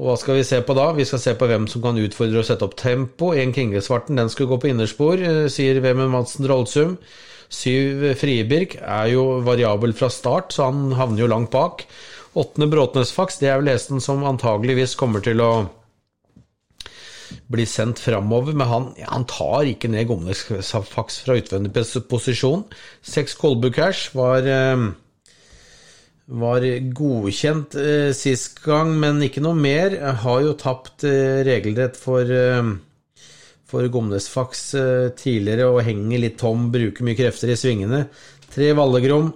Og 0.00 0.08
hva 0.08 0.14
skal 0.16 0.38
vi 0.38 0.46
se 0.48 0.62
på 0.64 0.74
da? 0.74 0.86
Vi 0.96 1.04
skal 1.04 1.20
se 1.20 1.34
på 1.36 1.46
hvem 1.50 1.66
som 1.68 1.84
kan 1.84 2.00
utfordre 2.00 2.40
og 2.40 2.48
sette 2.48 2.64
opp 2.64 2.78
tempo. 2.80 3.34
En 3.36 3.52
Kingesvarten 3.52 4.16
den 4.16 4.32
skulle 4.32 4.54
gå 4.54 4.62
på 4.62 4.72
innerspor, 4.72 5.20
sier 5.52 5.82
Vemund 5.84 6.14
Madsen 6.16 6.48
Rollsum. 6.48 6.96
Syv 7.52 8.08
Friebirk 8.20 8.78
er 8.80 9.12
jo 9.12 9.26
variabel 9.44 9.92
fra 9.96 10.08
start, 10.12 10.54
så 10.54 10.70
han 10.70 10.94
havner 10.96 11.24
jo 11.24 11.30
langt 11.30 11.52
bak. 11.52 11.84
Åttende 12.32 12.70
Bråtnesfaks, 12.72 13.38
det 13.42 13.50
er 13.52 13.60
vel 13.60 13.74
hesten 13.74 14.00
som 14.00 14.24
antageligvis 14.24 14.96
kommer 14.96 15.20
til 15.24 15.42
å 15.44 15.52
bli 17.52 17.64
sendt 17.68 18.00
framover, 18.00 18.56
men 18.56 18.68
han, 18.68 18.88
ja, 19.00 19.10
han, 19.12 19.26
tar 19.28 19.68
ikke 19.68 19.90
ned 19.92 20.08
Gomnesfaks 20.08 21.20
fra 21.24 21.36
utvendig 21.40 21.72
posisjon. 22.08 22.64
Seks 23.04 23.36
Kolbu 23.40 23.68
Cash 23.74 24.16
var 24.16 24.48
eh, 24.48 24.86
var 26.32 26.64
godkjent 26.96 27.76
eh, 27.80 28.10
sist 28.16 28.62
gang, 28.64 28.94
men 29.00 29.20
ikke 29.24 29.44
noe 29.44 29.58
mer. 29.58 29.96
Har 30.24 30.40
jo 30.44 30.56
tapt 30.60 31.04
eh, 31.08 31.42
regelrett 31.46 31.98
for, 32.00 32.28
for 33.72 33.88
Gomnesfax 33.92 34.66
eh, 34.76 35.08
tidligere 35.16 35.70
og 35.70 35.82
henger 35.86 36.20
litt 36.20 36.38
tom, 36.42 36.68
bruker 36.74 37.06
mye 37.06 37.18
krefter 37.18 37.52
i 37.52 37.58
svingene. 37.58 38.04
Tre 38.52 38.72
Vallegrom 38.76 39.32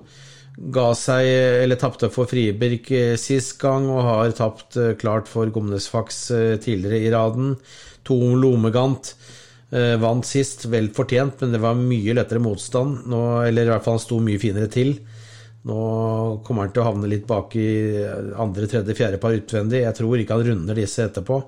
ga 0.72 0.90
seg, 0.96 1.28
eller 1.64 1.80
tapte 1.80 2.10
for 2.12 2.28
Friberg 2.28 2.92
eh, 2.96 3.16
sist 3.20 3.56
gang, 3.62 3.88
og 3.92 4.04
har 4.08 4.36
tapt 4.36 4.78
eh, 4.80 4.94
klart 5.00 5.30
for 5.30 5.50
Gomnesfax 5.52 6.26
tidligere 6.64 7.02
i 7.04 7.12
raden. 7.14 7.56
To 8.06 8.20
Lomegant 8.38 9.16
vant 9.98 10.22
sist, 10.24 10.62
vel 10.70 10.86
fortjent, 10.94 11.40
men 11.42 11.56
det 11.56 11.58
var 11.60 11.74
mye 11.74 12.12
lettere 12.14 12.38
motstand. 12.40 13.00
Nå, 13.10 13.22
eller 13.48 13.66
i 13.66 13.72
hvert 13.72 13.82
fall 13.82 13.96
han 13.96 14.04
sto 14.04 14.20
mye 14.22 14.38
finere 14.38 14.70
til. 14.70 14.92
Nå 15.66 15.78
kommer 16.46 16.62
han 16.62 16.70
til 16.72 16.84
å 16.84 16.86
havne 16.86 17.10
litt 17.10 17.26
bak 17.26 17.56
i 17.58 17.66
andre, 18.38 18.68
tredje, 18.70 18.94
fjerde 18.94 19.18
par 19.20 19.34
utvendig. 19.34 19.82
Jeg 19.82 19.98
tror 19.98 20.22
ikke 20.22 20.38
han 20.38 20.46
runder 20.52 20.78
disse 20.78 21.02
etterpå. 21.10 21.40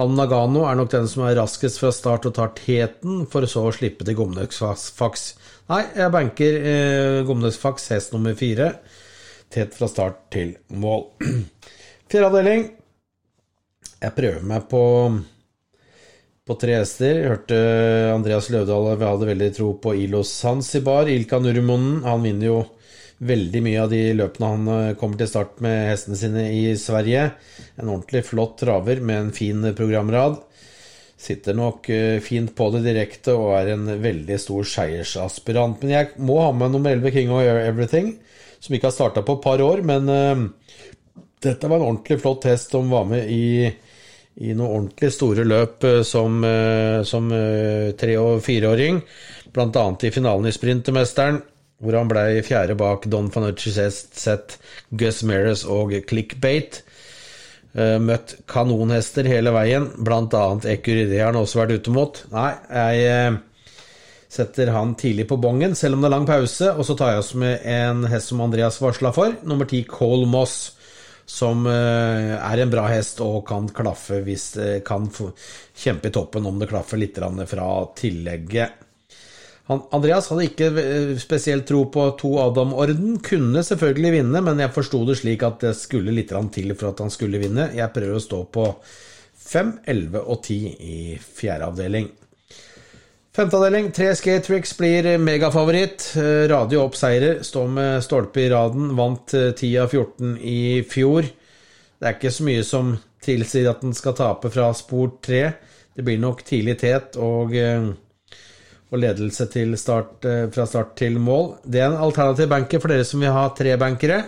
Al 0.00 0.12
Nagano 0.16 0.64
er 0.68 0.78
nok 0.78 0.92
den 0.94 1.08
som 1.10 1.26
er 1.26 1.36
raskest 1.36 1.80
fra 1.82 1.90
start 1.92 2.28
og 2.30 2.36
tar 2.38 2.54
teten, 2.56 3.24
for 3.28 3.44
så 3.50 3.66
å 3.68 3.74
slippe 3.74 4.06
til 4.08 4.16
Gomnøksfaks. 4.16 5.24
Nei, 5.72 5.82
jeg 5.98 6.14
banker 6.14 6.56
eh, 6.72 7.18
Gomnøksfaks 7.28 7.90
hest 7.92 8.14
nummer 8.16 8.36
fire. 8.38 8.72
Tet 9.52 9.76
fra 9.76 9.90
start 9.90 10.24
til 10.32 10.54
mål. 10.72 11.10
Fjerde 12.08 12.30
avdeling. 12.30 12.66
Jeg 14.02 14.16
prøver 14.16 14.48
meg 14.48 14.66
på 14.70 14.82
på 16.42 16.56
tre 16.58 16.74
hester. 16.80 17.20
Jeg 17.20 17.30
hørte 17.30 17.58
Andreas 18.12 18.48
Løvdahl 18.50 18.96
hadde 18.98 19.28
veldig 19.28 19.50
tro 19.54 19.68
på 19.78 19.94
Ilo 20.04 20.24
Zanzibar. 20.26 21.10
Ilka 21.10 21.38
Nurmonen, 21.38 22.00
han 22.06 22.24
vinner 22.24 22.48
jo 22.48 22.56
veldig 23.22 23.62
mye 23.62 23.82
av 23.84 23.90
de 23.92 24.00
løpene 24.18 24.48
han 24.50 24.70
eh, 24.72 24.94
kommer 24.98 25.20
til 25.20 25.30
start 25.30 25.60
med 25.64 25.88
hestene 25.90 26.18
sine 26.18 26.46
i 26.54 26.64
Sverige. 26.78 27.28
En 27.78 27.90
ordentlig 27.92 28.24
flott 28.26 28.58
traver 28.62 29.02
med 29.04 29.20
en 29.20 29.34
fin 29.36 29.68
programrad. 29.78 30.40
Sitter 31.22 31.54
nok 31.54 31.86
eh, 31.92 32.18
fint 32.24 32.54
på 32.58 32.68
det 32.74 32.82
direkte 32.88 33.36
og 33.38 33.54
er 33.60 33.74
en 33.76 33.86
veldig 34.02 34.38
stor 34.42 34.66
seiersaspirant. 34.66 35.78
Men 35.82 35.94
jeg 35.94 36.10
må 36.24 36.40
ha 36.42 36.50
med 36.56 36.74
nummer 36.74 36.94
11 36.96 37.14
King 37.14 37.30
of 37.34 37.46
Everything, 37.46 38.16
som 38.58 38.74
ikke 38.74 38.90
har 38.90 38.96
starta 38.96 39.24
på 39.26 39.38
et 39.38 39.44
par 39.44 39.62
år. 39.62 39.84
Men 39.86 40.10
uh, 40.10 41.22
dette 41.42 41.70
var 41.70 41.78
en 41.78 41.92
ordentlig 41.92 42.18
flott 42.22 42.48
hest 42.50 42.74
som 42.74 42.90
var 42.90 43.06
med 43.10 43.30
i, 43.30 43.70
i 44.42 44.50
noen 44.50 44.82
ordentlig 44.82 45.12
store 45.14 45.46
løp 45.46 45.86
som, 46.06 46.42
uh, 46.42 47.02
som 47.06 47.30
uh, 47.30 47.94
tre- 47.98 48.18
og 48.18 48.42
fireåring. 48.42 49.02
Annet 49.52 50.06
i 50.08 50.14
finalen 50.14 50.48
i 50.48 50.54
Sprintermesteren 50.54 51.42
hvor 51.82 51.98
han 51.98 52.10
ble 52.10 52.42
fjerde 52.46 52.76
bak 52.78 53.08
Don 53.10 53.28
Fanucci 53.34 53.72
Sett, 53.74 54.58
Gus 54.94 55.22
Meres 55.26 55.66
og 55.66 55.94
Clickbait. 56.08 56.82
Uh, 57.72 57.96
møtt 58.04 58.36
kanonhester 58.50 59.24
hele 59.24 59.52
veien, 59.54 59.88
blant 60.04 60.34
annet 60.36 60.84
Det 60.84 61.16
har 61.16 61.32
han 61.32 61.40
også 61.40 61.62
vært 61.62 61.80
ute 61.80 61.94
mot. 61.94 62.20
Nei, 62.34 62.50
jeg 62.68 63.32
uh, 63.32 63.38
setter 64.32 64.70
han 64.74 64.92
tidlig 65.00 65.26
på 65.30 65.40
bongen, 65.40 65.74
selv 65.74 65.96
om 65.96 66.04
det 66.04 66.10
er 66.10 66.14
lang 66.14 66.28
pause, 66.28 66.68
og 66.76 66.84
så 66.84 66.96
tar 66.96 67.14
jeg 67.14 67.24
oss 67.24 67.32
med 67.40 67.64
en 67.64 68.04
hest 68.12 68.30
som 68.30 68.44
Andreas 68.44 68.78
varsla 68.80 69.12
for, 69.16 69.34
nummer 69.48 69.68
ti 69.68 69.82
Cole 69.88 70.28
Moss, 70.28 70.76
som 71.24 71.64
uh, 71.64 72.36
er 72.36 72.62
en 72.62 72.72
bra 72.72 72.84
hest 72.92 73.24
og 73.24 73.40
kan 73.48 73.70
klaffe 73.72 74.20
hvis 74.26 74.46
kan 74.84 75.08
kjempe 75.08 76.12
i 76.12 76.14
toppen 76.14 76.46
om 76.46 76.60
det 76.60 76.68
klaffer 76.70 77.00
litt 77.00 77.18
fra 77.48 77.72
tillegget. 77.96 78.81
Andreas 79.94 80.28
hadde 80.32 80.46
ikke 80.48 80.68
eh, 80.80 81.12
spesielt 81.22 81.66
tro 81.68 81.84
på 81.92 82.06
to 82.20 82.32
Adam-orden. 82.42 83.18
Kunne 83.24 83.62
selvfølgelig 83.66 84.12
vinne, 84.18 84.42
men 84.44 84.60
jeg 84.62 84.74
forsto 84.74 85.02
det 85.08 85.18
slik 85.20 85.44
at 85.46 85.62
det 85.64 85.76
skulle 85.78 86.14
litt 86.14 86.32
til 86.54 86.74
for 86.74 86.92
at 86.92 87.02
han 87.04 87.12
skulle 87.12 87.40
vinne. 87.42 87.70
Jeg 87.76 87.92
prøver 87.94 88.18
å 88.18 88.22
stå 88.22 88.42
på 88.52 88.66
5, 89.42 89.78
11 89.86 90.20
og 90.22 90.42
10 90.42 90.58
i 90.80 90.98
fjerde 91.20 91.68
avdeling. 91.70 92.10
Femte 93.32 93.56
avdeling, 93.56 93.86
tre 93.96 94.10
skate 94.12 94.44
tricks 94.44 94.74
blir 94.76 95.06
megafavoritt. 95.16 96.10
Eh, 96.20 96.44
Radio 96.52 96.82
opp 96.84 96.98
seirer, 97.00 97.40
står 97.46 97.68
med 97.72 98.04
stolpe 98.04 98.44
i 98.44 98.50
raden. 98.52 98.92
Vant 98.98 99.32
10 99.32 99.70
eh, 99.70 99.82
av 99.82 99.88
14 99.92 100.36
i 100.36 100.60
fjor. 100.84 101.28
Det 101.96 102.08
er 102.08 102.18
ikke 102.18 102.34
så 102.34 102.48
mye 102.48 102.64
som 102.66 102.96
tilsier 103.22 103.70
at 103.70 103.84
den 103.84 103.94
skal 103.96 104.16
tape 104.18 104.50
fra 104.52 104.72
spor 104.76 105.14
3. 105.24 105.44
Det 105.96 106.04
blir 106.04 106.20
nok 106.20 106.42
tidlig 106.44 106.80
tet 106.82 107.16
og 107.20 107.52
og 108.92 109.00
ledelse 109.00 109.48
start, 109.76 110.24
eh, 110.24 110.50
fra 110.52 110.66
start 110.66 110.96
til 110.96 111.18
mål. 111.18 111.56
Det 111.64 111.80
er 111.80 111.90
en 111.90 112.04
alternativ 112.04 112.48
banker 112.48 112.78
for 112.78 112.88
dere 112.88 113.04
som 113.04 113.20
vil 113.20 113.32
ha 113.32 113.48
tre 113.56 113.76
bankere. 113.76 114.24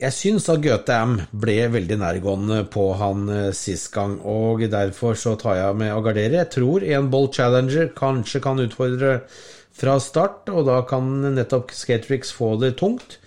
Jeg 0.00 0.12
syns 0.16 0.48
at 0.48 0.62
Goethe 0.64 0.94
M 1.04 1.18
ble 1.36 1.68
veldig 1.68 1.98
nærgående 2.00 2.62
på 2.72 2.94
han 2.96 3.28
eh, 3.28 3.52
sist 3.52 3.92
gang, 3.92 4.20
og 4.24 4.64
derfor 4.72 5.14
så 5.14 5.36
tar 5.36 5.56
jeg 5.58 5.76
med 5.76 5.92
å 5.92 6.00
gardere. 6.00 6.40
Jeg 6.40 6.50
tror 6.54 6.82
en 6.82 7.10
Bolt 7.12 7.34
Challenger 7.36 7.92
kanskje 7.92 8.40
kan 8.40 8.58
utfordre 8.58 9.20
fra 9.76 9.98
start, 10.00 10.48
og 10.48 10.64
da 10.70 10.80
kan 10.88 11.34
nettopp 11.36 11.70
Skatrix 11.76 12.32
få 12.32 12.56
det 12.62 12.78
tungt. 12.80 13.18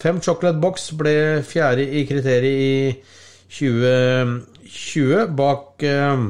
Fem 0.00 0.20
Chocolate 0.24 0.58
Box 0.58 0.88
ble 0.96 1.42
fjerde 1.44 1.84
i 1.84 2.06
kriteriet 2.08 2.48
i 2.64 2.96
2020, 3.52 5.36
bak 5.36 5.84
eh, 5.84 6.24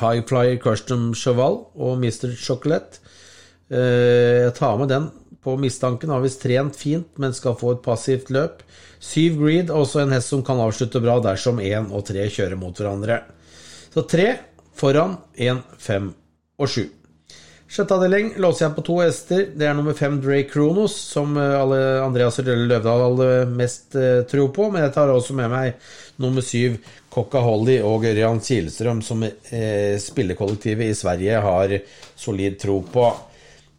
High 0.00 0.24
Flyer 0.28 0.56
Custom 0.62 1.12
Cheval 1.14 1.60
og 1.74 2.00
Mr. 2.00 2.32
Chocolate. 2.38 3.02
Eh, 3.70 4.46
jeg 4.46 4.56
tar 4.58 4.78
med 4.80 4.90
den 4.92 5.10
på 5.44 5.56
mistanken. 5.60 6.10
Har 6.10 6.24
visst 6.24 6.42
trent 6.42 6.76
fint, 6.76 7.08
men 7.20 7.36
skal 7.36 7.56
få 7.60 7.76
et 7.76 7.84
passivt 7.84 8.32
løp. 8.34 8.64
Syv 9.04 9.38
Greed, 9.42 9.70
også 9.70 10.02
en 10.02 10.14
hest 10.16 10.32
som 10.32 10.44
kan 10.44 10.60
avslutte 10.64 11.02
bra 11.04 11.18
dersom 11.24 11.60
én 11.60 11.90
og 11.92 12.06
tre 12.08 12.26
kjører 12.32 12.58
mot 12.60 12.76
hverandre. 12.76 13.22
Så 13.94 14.06
tre 14.08 14.28
foran 14.74 15.18
én, 15.38 15.60
fem 15.78 16.12
og 16.58 16.70
sju. 16.70 16.86
Sjette 17.74 17.96
avdeling 17.96 18.34
låser 18.38 18.66
jeg 18.66 18.74
på 18.76 18.82
to 18.86 18.96
hester. 19.00 19.46
Det 19.56 19.66
er 19.66 19.74
nummer 19.74 19.96
fem 19.98 20.20
Dre 20.22 20.42
Kronos, 20.46 20.94
som 20.94 21.32
eh, 21.40 22.02
Andreas 22.04 22.38
Rølle 22.38 22.68
Løvdahl 22.70 23.02
hadde 23.02 23.28
mest 23.50 23.96
eh, 23.98 24.20
tro 24.30 24.46
på. 24.54 24.68
Men 24.70 24.84
jeg 24.84 24.92
tar 24.94 25.10
også 25.10 25.34
med 25.34 25.50
meg 25.50 25.90
nummer 26.22 26.44
syv 26.44 26.76
Kokka 27.14 27.44
Holly 27.44 27.76
og 27.86 28.06
Ørjan 28.08 28.40
Kielstrøm, 28.42 29.02
som 29.06 29.22
eh, 29.22 29.94
spillekollektivet 30.02 30.90
i 30.90 30.96
Sverige 30.98 31.42
har 31.44 31.76
solid 32.18 32.58
tro 32.58 32.80
på. 32.90 33.06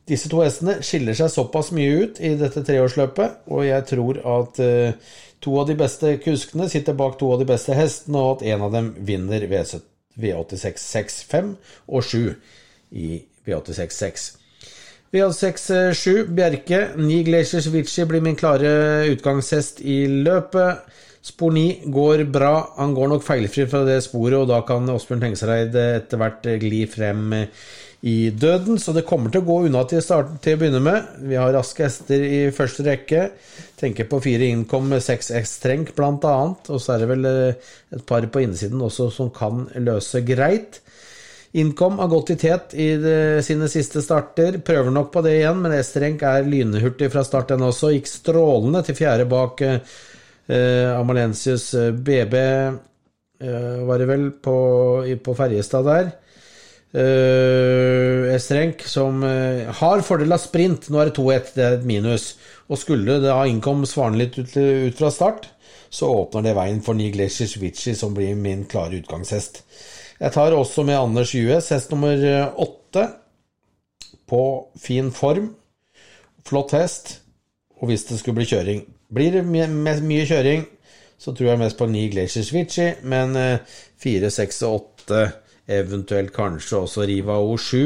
Disse 0.08 0.30
to 0.30 0.40
hestene 0.44 0.78
skiller 0.86 1.18
seg 1.18 1.32
såpass 1.34 1.72
mye 1.76 2.06
ut 2.06 2.22
i 2.24 2.36
dette 2.40 2.64
treårsløpet, 2.64 3.42
og 3.52 3.66
jeg 3.66 3.88
tror 3.90 4.22
at 4.38 4.62
eh, 4.64 5.16
to 5.44 5.58
av 5.60 5.68
de 5.68 5.76
beste 5.80 6.16
kuskene 6.24 6.70
sitter 6.72 6.96
bak 6.98 7.20
to 7.20 7.34
av 7.34 7.42
de 7.42 7.50
beste 7.50 7.76
hestene, 7.76 8.22
og 8.22 8.38
at 8.38 8.48
en 8.54 8.66
av 8.68 8.74
dem 8.78 8.94
vinner 9.08 9.44
V86 9.50 10.88
6, 10.96 11.22
5 11.34 11.54
og 11.92 12.08
7 12.08 12.20
i 12.96 13.10
V86 13.46 14.00
6. 14.00 14.28
V86 15.16 15.94
7, 15.94 16.28
Bjerke. 16.36 16.80
Ni 16.98 17.24
Glaciers 17.24 17.68
Vici 17.72 18.06
blir 18.06 18.24
min 18.24 18.36
klare 18.36 19.06
utgangshest 19.12 19.82
i 19.82 20.06
løpet. 20.08 20.86
Spor 21.26 21.56
9 21.56 21.90
går 21.90 22.28
bra. 22.30 22.54
Han 22.78 22.94
går 22.94 23.10
nok 23.16 23.24
feilfri 23.26 23.66
fra 23.70 23.82
det 23.88 23.98
sporet, 24.06 24.38
og 24.44 24.52
da 24.52 24.60
kan 24.68 24.86
Åsbjørn 24.94 25.24
Tengsereid 25.24 25.74
etter 25.82 26.22
hvert 26.22 26.46
gli 26.62 26.84
frem 26.92 27.34
i 28.06 28.30
døden, 28.30 28.78
så 28.78 28.94
det 28.94 29.08
kommer 29.10 29.32
til 29.34 29.42
å 29.42 29.48
gå 29.48 29.56
unna 29.66 29.82
til, 29.90 30.04
start, 30.06 30.36
til 30.46 30.54
å 30.54 30.60
begynne 30.62 30.82
med. 30.86 31.08
Vi 31.26 31.40
har 31.40 31.50
raske 31.56 31.88
hester 31.88 32.22
i 32.22 32.42
første 32.54 32.86
rekke. 32.86 33.24
Tenker 33.82 34.06
på 34.12 34.20
fire 34.22 34.46
innkom 34.54 34.94
seks 35.02 35.32
ekstrenk 35.34 35.96
bl.a. 35.98 36.36
Og 36.70 36.78
så 36.78 36.94
er 36.94 37.02
det 37.02 37.10
vel 37.10 37.26
eh, 37.32 37.72
et 37.98 38.06
par 38.06 38.28
på 38.30 38.46
innsiden 38.46 38.84
også 38.86 39.10
som 39.16 39.34
kan 39.34 39.66
løse 39.82 40.22
greit. 40.28 40.84
Innkom 41.58 41.98
har 42.04 42.12
gått 42.12 42.36
i 42.36 42.38
tet 42.38 42.78
i 42.78 42.92
de, 43.02 43.18
sine 43.48 43.72
siste 43.74 44.06
starter. 44.06 44.60
Prøver 44.62 44.94
nok 44.94 45.10
på 45.14 45.26
det 45.26 45.40
igjen, 45.40 45.66
men 45.66 45.74
S-trenk 45.80 46.22
er 46.30 46.46
lynhurtig 46.46 47.10
fra 47.10 47.26
start, 47.26 47.56
den 47.56 47.66
også. 47.66 47.96
Gikk 47.96 48.12
strålende 48.12 48.86
til 48.86 49.02
fjerde 49.02 49.26
bak 49.34 49.66
eh, 49.66 49.96
Amalensius 50.50 51.72
BB, 52.06 52.36
eh, 53.42 53.80
var 53.88 54.00
det 54.02 54.08
vel, 54.10 54.30
på, 54.44 54.56
på 55.24 55.36
Ferjestad 55.38 55.88
der. 55.90 56.14
Uh, 56.96 58.32
Estrenk, 58.32 58.86
som 58.88 59.20
uh, 59.20 59.68
har 59.82 60.04
fordel 60.06 60.32
av 60.32 60.40
sprint. 60.40 60.88
Nå 60.88 61.02
er 61.02 61.10
det 61.10 61.18
2-1, 61.18 61.50
det 61.58 61.66
er 61.66 61.76
et 61.76 61.88
minus. 61.88 62.30
Og 62.72 62.80
skulle 62.80 63.18
da 63.20 63.42
innkom 63.50 63.84
Svaren 63.90 64.16
litt 64.20 64.38
ut, 64.40 64.54
ut, 64.56 64.96
fra 64.96 65.10
start, 65.12 65.50
så 65.92 66.08
åpner 66.22 66.46
det 66.46 66.56
veien 66.56 66.80
for 66.86 66.96
Niglesic 66.96 67.58
Vici, 67.60 67.98
som 68.00 68.16
blir 68.16 68.38
min 68.40 68.64
klare 68.72 69.02
utgangshest. 69.02 69.60
Jeg 70.22 70.32
tar 70.32 70.56
også 70.56 70.86
med 70.88 71.02
Anders 71.02 71.36
US, 71.36 71.74
hest 71.76 71.92
nummer 71.92 72.24
åtte, 72.64 73.10
på 74.26 74.42
fin 74.80 75.12
form. 75.14 75.52
Flott 76.48 76.72
hest. 76.78 77.18
Og 77.82 77.90
hvis 77.92 78.08
det 78.08 78.22
skulle 78.22 78.40
bli 78.40 78.48
kjøring 78.48 78.86
Blir 79.16 79.38
det 79.38 79.46
mye, 79.48 79.68
mye 80.04 80.28
kjøring, 80.28 80.66
så 81.18 81.32
tror 81.32 81.54
jeg 81.54 81.62
mest 81.62 81.80
på 81.80 81.88
Niglesic 81.88 82.52
Vici, 82.54 82.90
men 83.08 83.36
fire, 83.36 84.28
4, 84.28 84.32
6 84.36 84.62
og 84.68 84.78
8 85.06 85.24
eventuelt 85.76 86.34
kanskje 86.36 86.84
også 86.84 87.08
Riva 87.10 87.40
O7. 87.42 87.78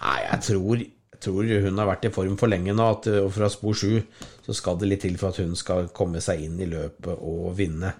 Nei, 0.00 0.18
jeg 0.24 0.40
tror, 0.46 0.82
jeg 0.84 1.22
tror, 1.26 1.50
hun 1.66 1.82
har 1.82 1.90
vært 1.90 2.06
i 2.08 2.12
form 2.14 2.38
for 2.40 2.52
lenge 2.52 2.74
nå, 2.76 2.90
at, 2.96 3.10
og 3.20 3.32
fra 3.34 3.50
spor 3.52 3.76
7 3.76 3.98
så 4.46 4.56
skal 4.56 4.78
det 4.80 4.88
litt 4.88 5.04
til 5.04 5.18
for 5.20 5.34
at 5.34 5.42
hun 5.42 5.56
skal 5.58 5.90
komme 5.94 6.22
seg 6.24 6.46
inn 6.46 6.58
i 6.62 6.68
løpet 6.70 7.18
og 7.18 7.52
vinne. 7.58 7.92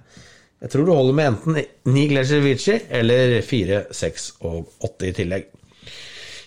Jeg 0.60 0.72
tror 0.72 0.86
det 0.86 0.96
holder 0.96 1.16
med 1.16 1.30
enten 1.30 1.60
9 1.88 2.40
Vici 2.44 2.76
eller 3.00 3.40
4, 3.46 3.84
6 3.96 4.30
og 4.48 4.72
8 4.88 5.08
i 5.08 5.16
tillegg. 5.16 5.50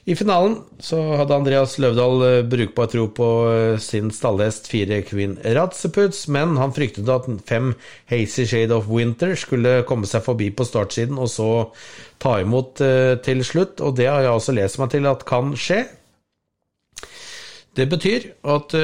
I 0.03 0.15
finalen 0.19 0.57
så 0.83 0.97
hadde 1.15 1.35
Andreas 1.37 1.77
Løvdahl 1.79 2.23
eh, 2.27 2.37
brukbar 2.43 2.89
tro 2.91 3.05
på 3.15 3.27
eh, 3.47 3.75
sin 3.79 4.09
stallhest 4.11 4.67
fire 4.67 4.97
Queen 5.07 5.37
Ratseputs, 5.55 6.25
men 6.27 6.57
han 6.59 6.73
fryktet 6.75 7.07
at 7.07 7.29
fem 7.47 7.71
Hazy 8.11 8.43
Shade 8.43 8.75
of 8.75 8.89
Winter 8.91 9.31
skulle 9.39 9.77
komme 9.87 10.09
seg 10.09 10.25
forbi 10.25 10.49
på 10.51 10.67
startsiden 10.67 11.21
og 11.23 11.31
så 11.31 11.49
ta 12.19 12.35
imot 12.43 12.83
eh, 12.83 13.15
til 13.23 13.45
slutt, 13.47 13.79
og 13.79 13.95
det 13.95 14.09
har 14.11 14.25
jeg 14.25 14.35
også 14.35 14.57
lest 14.59 14.81
meg 14.83 14.91
til 14.91 15.07
at 15.07 15.23
kan 15.29 15.55
skje. 15.55 15.85
Det 17.73 17.87
betyr 17.89 18.27
at 18.45 18.75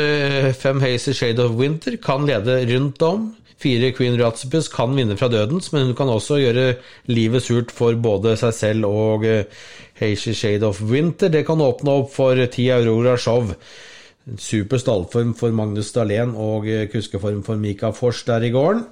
fem 0.58 0.80
Hazy 0.82 1.14
Shade 1.14 1.44
of 1.44 1.58
Winter 1.60 1.98
kan 2.02 2.26
lede 2.26 2.64
rundt 2.72 3.02
om. 3.06 3.28
Fire 3.60 3.92
Queen 3.94 4.16
Ratsipus 4.18 4.70
kan 4.72 4.96
vinne 4.96 5.18
fra 5.20 5.28
dødens, 5.30 5.68
men 5.74 5.86
hun 5.86 5.96
kan 5.96 6.10
også 6.10 6.40
gjøre 6.40 6.78
livet 7.12 7.44
surt 7.44 7.74
for 7.76 7.94
både 8.02 8.34
seg 8.40 8.56
selv 8.56 8.88
og 8.88 9.28
Hazy 10.00 10.34
Shade 10.34 10.66
of 10.66 10.82
Winter. 10.82 11.30
Det 11.30 11.44
kan 11.46 11.62
åpne 11.62 12.00
opp 12.02 12.14
for 12.16 12.40
ti 12.50 12.70
Aurora 12.74 13.18
Show. 13.20 13.52
Super 14.40 14.82
stallform 14.82 15.36
for 15.38 15.54
Magnus 15.54 15.92
Dahlén 15.94 16.34
og 16.34 16.66
kuskeform 16.94 17.44
for 17.46 17.62
Mika 17.62 17.92
Fors 17.94 18.24
der 18.26 18.48
i 18.48 18.54
gården. 18.56 18.88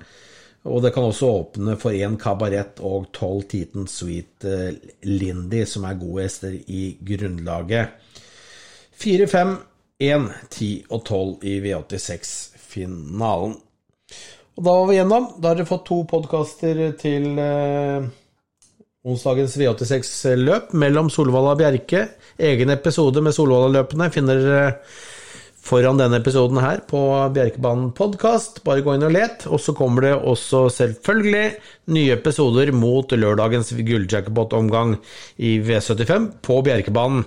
Og 0.68 0.84
det 0.84 0.92
kan 0.94 1.08
også 1.08 1.30
åpne 1.32 1.78
for 1.80 1.96
én 1.96 2.18
kabaret 2.20 2.82
og 2.84 3.08
tolv 3.16 3.46
Titen 3.48 3.88
Sweet 3.88 4.44
eh, 4.44 4.76
Lindy, 5.08 5.64
som 5.66 5.86
er 5.88 6.00
gode 6.00 6.26
hester 6.26 6.52
i 6.52 6.98
grunnlaget. 7.08 7.94
4, 8.98 9.28
5, 9.32 9.54
1, 9.98 10.28
10 10.50 10.70
og 10.94 11.02
12 11.06 11.48
i 11.50 11.56
V86-finalen. 11.64 13.58
Og 14.58 14.64
da 14.66 14.74
var 14.74 14.88
vi 14.90 14.98
gjennom. 14.98 15.28
Da 15.38 15.52
har 15.52 15.60
dere 15.60 15.70
fått 15.70 15.86
to 15.90 16.00
podkaster 16.10 16.80
til 16.98 17.38
eh, 17.42 18.06
Onsdagens 19.08 19.58
V86-løp 19.58 20.74
mellom 20.78 21.12
Solvalla 21.14 21.54
og 21.56 21.62
Bjerke. 21.62 22.08
Egen 22.38 22.74
episode 22.74 23.22
med 23.26 23.36
Solvalla-løpene 23.38 24.10
finner 24.14 24.42
dere 24.42 24.72
foran 25.68 26.00
denne 26.00 26.22
episoden 26.22 26.62
her 26.64 26.82
på 26.88 27.02
Bjerkebanen 27.36 27.92
podkast. 27.98 28.62
Bare 28.66 28.86
gå 28.86 28.96
inn 28.96 29.06
og 29.06 29.14
let. 29.18 29.46
Og 29.50 29.62
så 29.62 29.74
kommer 29.78 30.08
det 30.08 30.16
også 30.18 30.68
selvfølgelig 30.78 31.46
nye 31.98 32.18
episoder 32.18 32.74
mot 32.74 33.14
lørdagens 33.18 33.74
gulljackpot-omgang 33.78 34.98
i 35.38 35.58
V75 35.66 36.30
på 36.46 36.62
Bjerkebanen. 36.70 37.26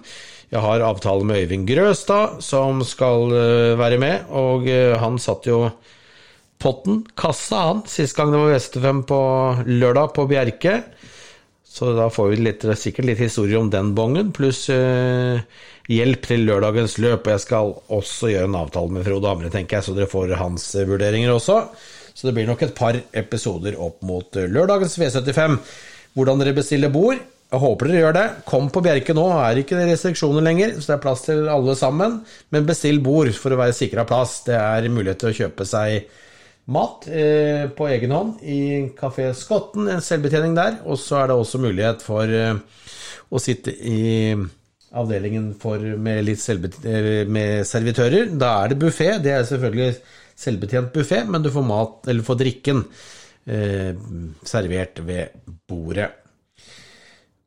Jeg 0.51 0.65
har 0.65 0.83
avtale 0.83 1.27
med 1.27 1.45
Øyvind 1.45 1.69
Grøstad, 1.69 2.41
som 2.43 2.83
skal 2.83 3.31
eh, 3.39 3.79
være 3.79 4.01
med, 4.03 4.27
og 4.35 4.67
eh, 4.67 4.97
han 4.99 5.19
satt 5.23 5.47
jo 5.47 5.69
potten, 6.61 7.05
kassa, 7.15 7.61
han, 7.69 7.85
sist 7.87 8.17
gang 8.19 8.33
det 8.35 8.41
var 8.41 8.57
V75 8.57 9.05
på 9.07 9.21
lørdag 9.71 10.11
på 10.17 10.27
Bjerke. 10.31 10.75
Så 11.71 11.93
da 11.95 12.09
får 12.11 12.33
vi 12.33 12.41
litt, 12.43 12.67
sikkert 12.77 13.07
litt 13.07 13.23
historier 13.23 13.61
om 13.61 13.71
den 13.71 13.93
bongen, 13.95 14.33
pluss 14.35 14.65
uh, 14.75 15.39
hjelp 15.87 16.27
til 16.27 16.43
lørdagens 16.49 16.97
løp. 16.99 17.23
Og 17.23 17.37
jeg 17.37 17.43
skal 17.45 17.71
også 17.95 18.33
gjøre 18.33 18.51
en 18.51 18.59
avtale 18.59 18.97
med 18.97 19.07
Frode 19.07 19.31
Hamre, 19.31 19.53
tenker 19.55 19.79
jeg, 19.79 19.87
så 19.87 19.95
dere 19.95 20.11
får 20.11 20.35
hans 20.41 20.67
vurderinger 20.75 21.31
også. 21.31 21.61
Så 22.11 22.27
det 22.27 22.35
blir 22.35 22.51
nok 22.51 22.67
et 22.67 22.75
par 22.75 22.99
episoder 23.17 23.79
opp 23.79 24.03
mot 24.03 24.35
lørdagens 24.35 24.99
V75. 24.99 25.61
Hvordan 26.19 26.43
dere 26.43 26.59
bestiller 26.59 26.91
bord. 26.91 27.23
Jeg 27.51 27.59
håper 27.65 27.91
dere 27.91 28.03
gjør 28.05 28.15
det. 28.15 28.27
Kom 28.47 28.69
på 28.71 28.83
Bjerke 28.85 29.15
nå, 29.17 29.25
er 29.43 29.59
ikke 29.59 29.79
det 29.79 29.89
restriksjoner 29.89 30.45
lenger, 30.47 30.77
så 30.79 30.93
det 30.93 30.97
er 30.97 31.03
plass 31.03 31.25
til 31.27 31.49
alle 31.51 31.75
sammen. 31.79 32.21
Men 32.55 32.69
bestill 32.69 33.01
bord 33.03 33.33
for 33.35 33.55
å 33.55 33.59
være 33.59 33.75
sikra 33.75 34.05
plass. 34.07 34.37
Det 34.47 34.55
er 34.55 34.87
mulighet 34.93 35.19
til 35.25 35.33
å 35.33 35.39
kjøpe 35.41 35.67
seg 35.67 36.13
mat 36.71 37.09
eh, 37.11 37.65
på 37.75 37.89
egen 37.91 38.15
hånd 38.15 38.45
i 38.47 38.61
Kafé 38.95 39.33
Skotten, 39.35 39.89
en 39.91 40.05
selvbetjening 40.05 40.55
der. 40.55 40.79
Og 40.87 41.01
så 41.03 41.25
er 41.25 41.33
det 41.33 41.41
også 41.41 41.63
mulighet 41.65 42.07
for 42.07 42.31
eh, 42.31 42.55
å 43.31 43.43
sitte 43.43 43.75
i 43.75 44.39
avdelingen 44.91 45.51
for, 45.59 45.83
med, 46.07 46.31
eh, 46.31 47.27
med 47.27 47.67
servitører. 47.67 48.31
Da 48.39 48.55
er 48.61 48.73
det 48.73 48.81
buffé. 48.85 49.11
Det 49.23 49.35
er 49.35 49.51
selvfølgelig 49.51 49.91
selvbetjent 50.39 50.95
buffé, 50.95 51.25
men 51.27 51.43
du 51.43 51.51
får 51.51 51.67
mat, 51.67 51.99
eller 52.07 52.27
får 52.27 52.41
drikken 52.47 52.87
eh, 53.51 53.93
servert 54.47 55.03
ved 55.07 55.43
bordet. 55.67 56.13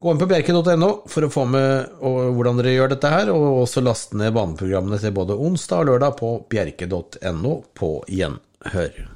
Gå 0.04 0.12
inn 0.12 0.20
på 0.20 0.28
bjerke.no 0.28 0.88
for 1.08 1.24
å 1.24 1.32
få 1.32 1.46
med 1.48 1.94
hvordan 2.04 2.58
dere 2.60 2.74
gjør 2.74 2.90
dette 2.92 3.08
her, 3.08 3.30
og 3.32 3.62
også 3.62 3.80
laste 3.86 4.20
ned 4.20 4.34
baneprogrammene 4.36 5.00
til 5.00 5.16
både 5.16 5.38
onsdag 5.40 5.86
og 5.86 5.92
lørdag 5.94 6.18
på 6.20 6.32
bjerke.no 6.52 7.54
på 7.72 7.92
gjenhør. 8.12 9.13